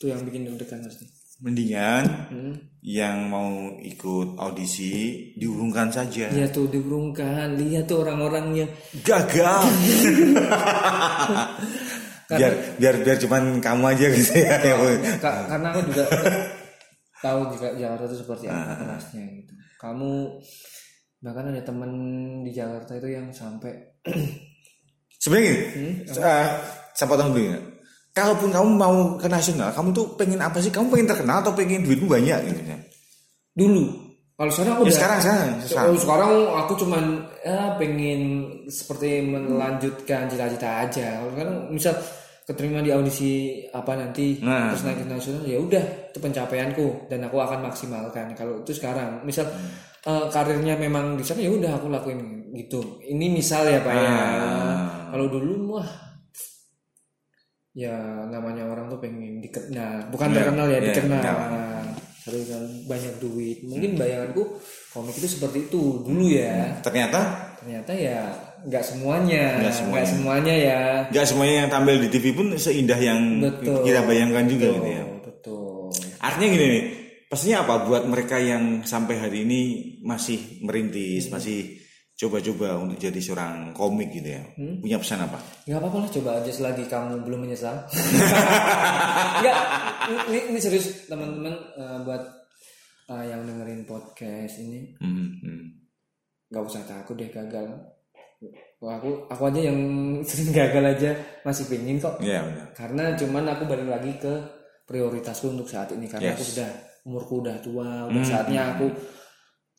[0.00, 1.19] Itu yang bikin deg-degan pasti.
[1.40, 2.52] Mendingan Hmm.
[2.80, 6.28] yang mau ikut audisi diurungkan saja.
[6.28, 8.68] Ya tuh diurungkan, lihat tuh orang-orangnya.
[9.00, 9.64] Gagal.
[12.30, 14.56] biar biar biar cuman kamu aja gitu ya.
[15.18, 16.04] Ka- karena aku juga
[17.24, 18.54] tahu juga Jakarta itu seperti Ah.
[18.54, 19.52] apa kerasnya gitu.
[19.76, 20.10] Kamu
[21.20, 21.90] bahkan ada temen
[22.40, 23.72] di Jakarta itu yang sampai
[25.20, 26.48] Sebenarnya gini, eh,
[26.96, 27.58] saya potong dulu ya.
[28.10, 30.68] Kalaupun kamu mau ke nasional, kamu tuh pengen apa sih?
[30.68, 32.78] Kamu pengen terkenal atau pengen duitmu banyak gitu ya?
[33.50, 33.84] dulu.
[34.34, 35.84] Kalau sekarang aku Ya, udah sekarang sekarang, sekarang.
[35.92, 37.04] Oh, sekarang aku cuman
[37.44, 38.20] ya pengen
[38.72, 41.20] seperti melanjutkan cita-cita aja.
[41.20, 41.94] Kalau sekarang misal
[42.48, 43.32] keterima di audisi
[43.70, 44.72] apa nanti Nah.
[44.72, 48.32] terus naik ke nasional ya udah itu pencapaianku dan aku akan maksimalkan.
[48.32, 49.44] Kalau itu sekarang misal
[50.02, 52.80] eh, karirnya memang di sana ya udah aku lakuin gitu.
[53.04, 54.08] Ini misal ya Pak ya.
[54.08, 54.80] Ah.
[55.12, 55.90] Kalau dulu wah
[57.72, 57.94] ya
[58.26, 61.22] namanya orang tuh pengen dikenal, bukan Ya, terkenal ya, ya, dikenal.
[61.22, 61.82] dikenal.
[62.20, 62.42] Harus
[62.84, 63.58] banyak duit.
[63.64, 64.42] Mungkin bayanganku
[64.90, 66.76] komik itu seperti itu dulu ya.
[66.80, 68.20] Ternyata Ternyata ya
[68.60, 70.06] nggak semuanya Nggak semuanya.
[70.06, 74.68] semuanya ya Nggak semuanya yang tampil di TV pun seindah yang betul kita bayangkan juga
[74.68, 75.02] betul, gitu ya.
[75.24, 75.88] betul
[76.20, 76.84] Artinya gini nih,
[77.26, 79.60] pastinya apa buat mereka yang sampai hari ini
[80.00, 81.40] masih merintis, Hmm.
[81.40, 81.79] masih
[82.20, 84.44] coba-coba untuk jadi seorang komik gitu ya.
[84.52, 84.76] Hmm.
[84.78, 85.40] Punya pesan apa?
[85.64, 87.72] nggak apa-apa lah coba aja selagi kamu belum menyesal
[89.40, 89.58] nggak
[90.28, 92.22] ini, ini serius teman-teman eh, buat
[93.08, 95.62] eh, yang dengerin podcast ini Hmm, hmm.
[96.50, 97.66] nggak usah takut deh gagal
[98.80, 99.78] Wah, aku aku aja yang
[100.28, 101.10] sering gagal aja
[101.42, 102.66] masih pingin kok Iya benar.
[102.72, 104.32] karena cuman aku balik lagi ke
[104.84, 106.36] prioritasku untuk saat ini karena Yes.
[106.36, 108.88] aku sudah umurku udah tua udah saatnya aku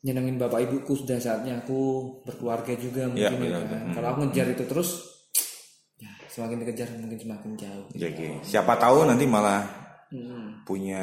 [0.02, 1.78] nyenengin bapak ibuku sudah saatnya aku
[2.22, 3.92] berkeluarga juga Ya, mungkin ya benar, kan.
[3.92, 4.88] kalau aku ngejar itu terus
[5.96, 9.62] ya semakin dikejar mungkin semakin jauh Jadi siapa tahu nanti malah
[10.12, 10.60] Hmm.
[10.68, 11.00] punya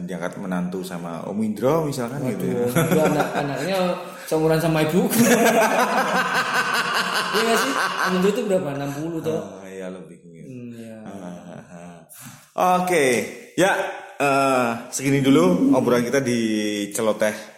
[0.00, 2.64] diangkat menantu sama Om Indro misalkan gitu ya.
[2.64, 3.76] Itu anak-anaknya
[4.24, 5.12] seumuran sama ibuku
[7.28, 7.72] Iya gak sih?
[8.08, 8.70] Om itu berapa?
[8.72, 10.48] 60 tuh Oh, iya lebih gitu.
[10.48, 10.96] Hmm, ya.
[12.54, 13.04] Oke,
[13.60, 13.70] ya
[14.16, 16.40] eh, segini dulu obrolan kita di
[16.96, 17.53] Celoteh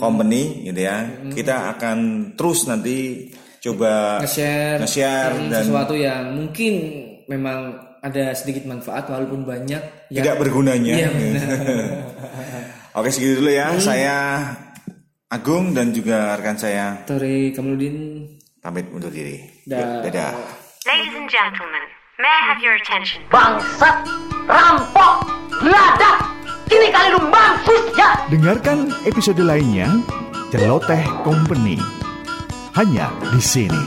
[0.00, 1.08] Company gitu ya.
[1.32, 1.98] Kita akan
[2.36, 3.28] terus nanti
[3.62, 6.74] coba Nge-share, nge-share hmm, dan sesuatu yang mungkin
[7.30, 10.94] memang ada sedikit manfaat walaupun banyak yang tidak bergunanya.
[10.98, 11.48] Iya, benar.
[12.98, 13.72] Oke, segitu dulu ya.
[13.78, 14.42] Saya
[15.32, 18.28] Agung dan juga rekan saya Tori Kamaludin
[18.60, 19.40] pamit undur diri.
[19.64, 20.04] Dah.
[20.04, 20.36] Dadah.
[20.84, 21.84] Ladies and gentlemen,
[22.20, 23.24] may I have your attention?
[23.32, 24.04] Bangsat,
[24.44, 25.24] rampok,
[25.64, 26.41] ladak.
[26.72, 28.16] Ini kali lu mampus ya.
[28.32, 29.92] Dengarkan episode lainnya
[30.48, 31.76] Celoteh Company
[32.72, 33.82] hanya di sini.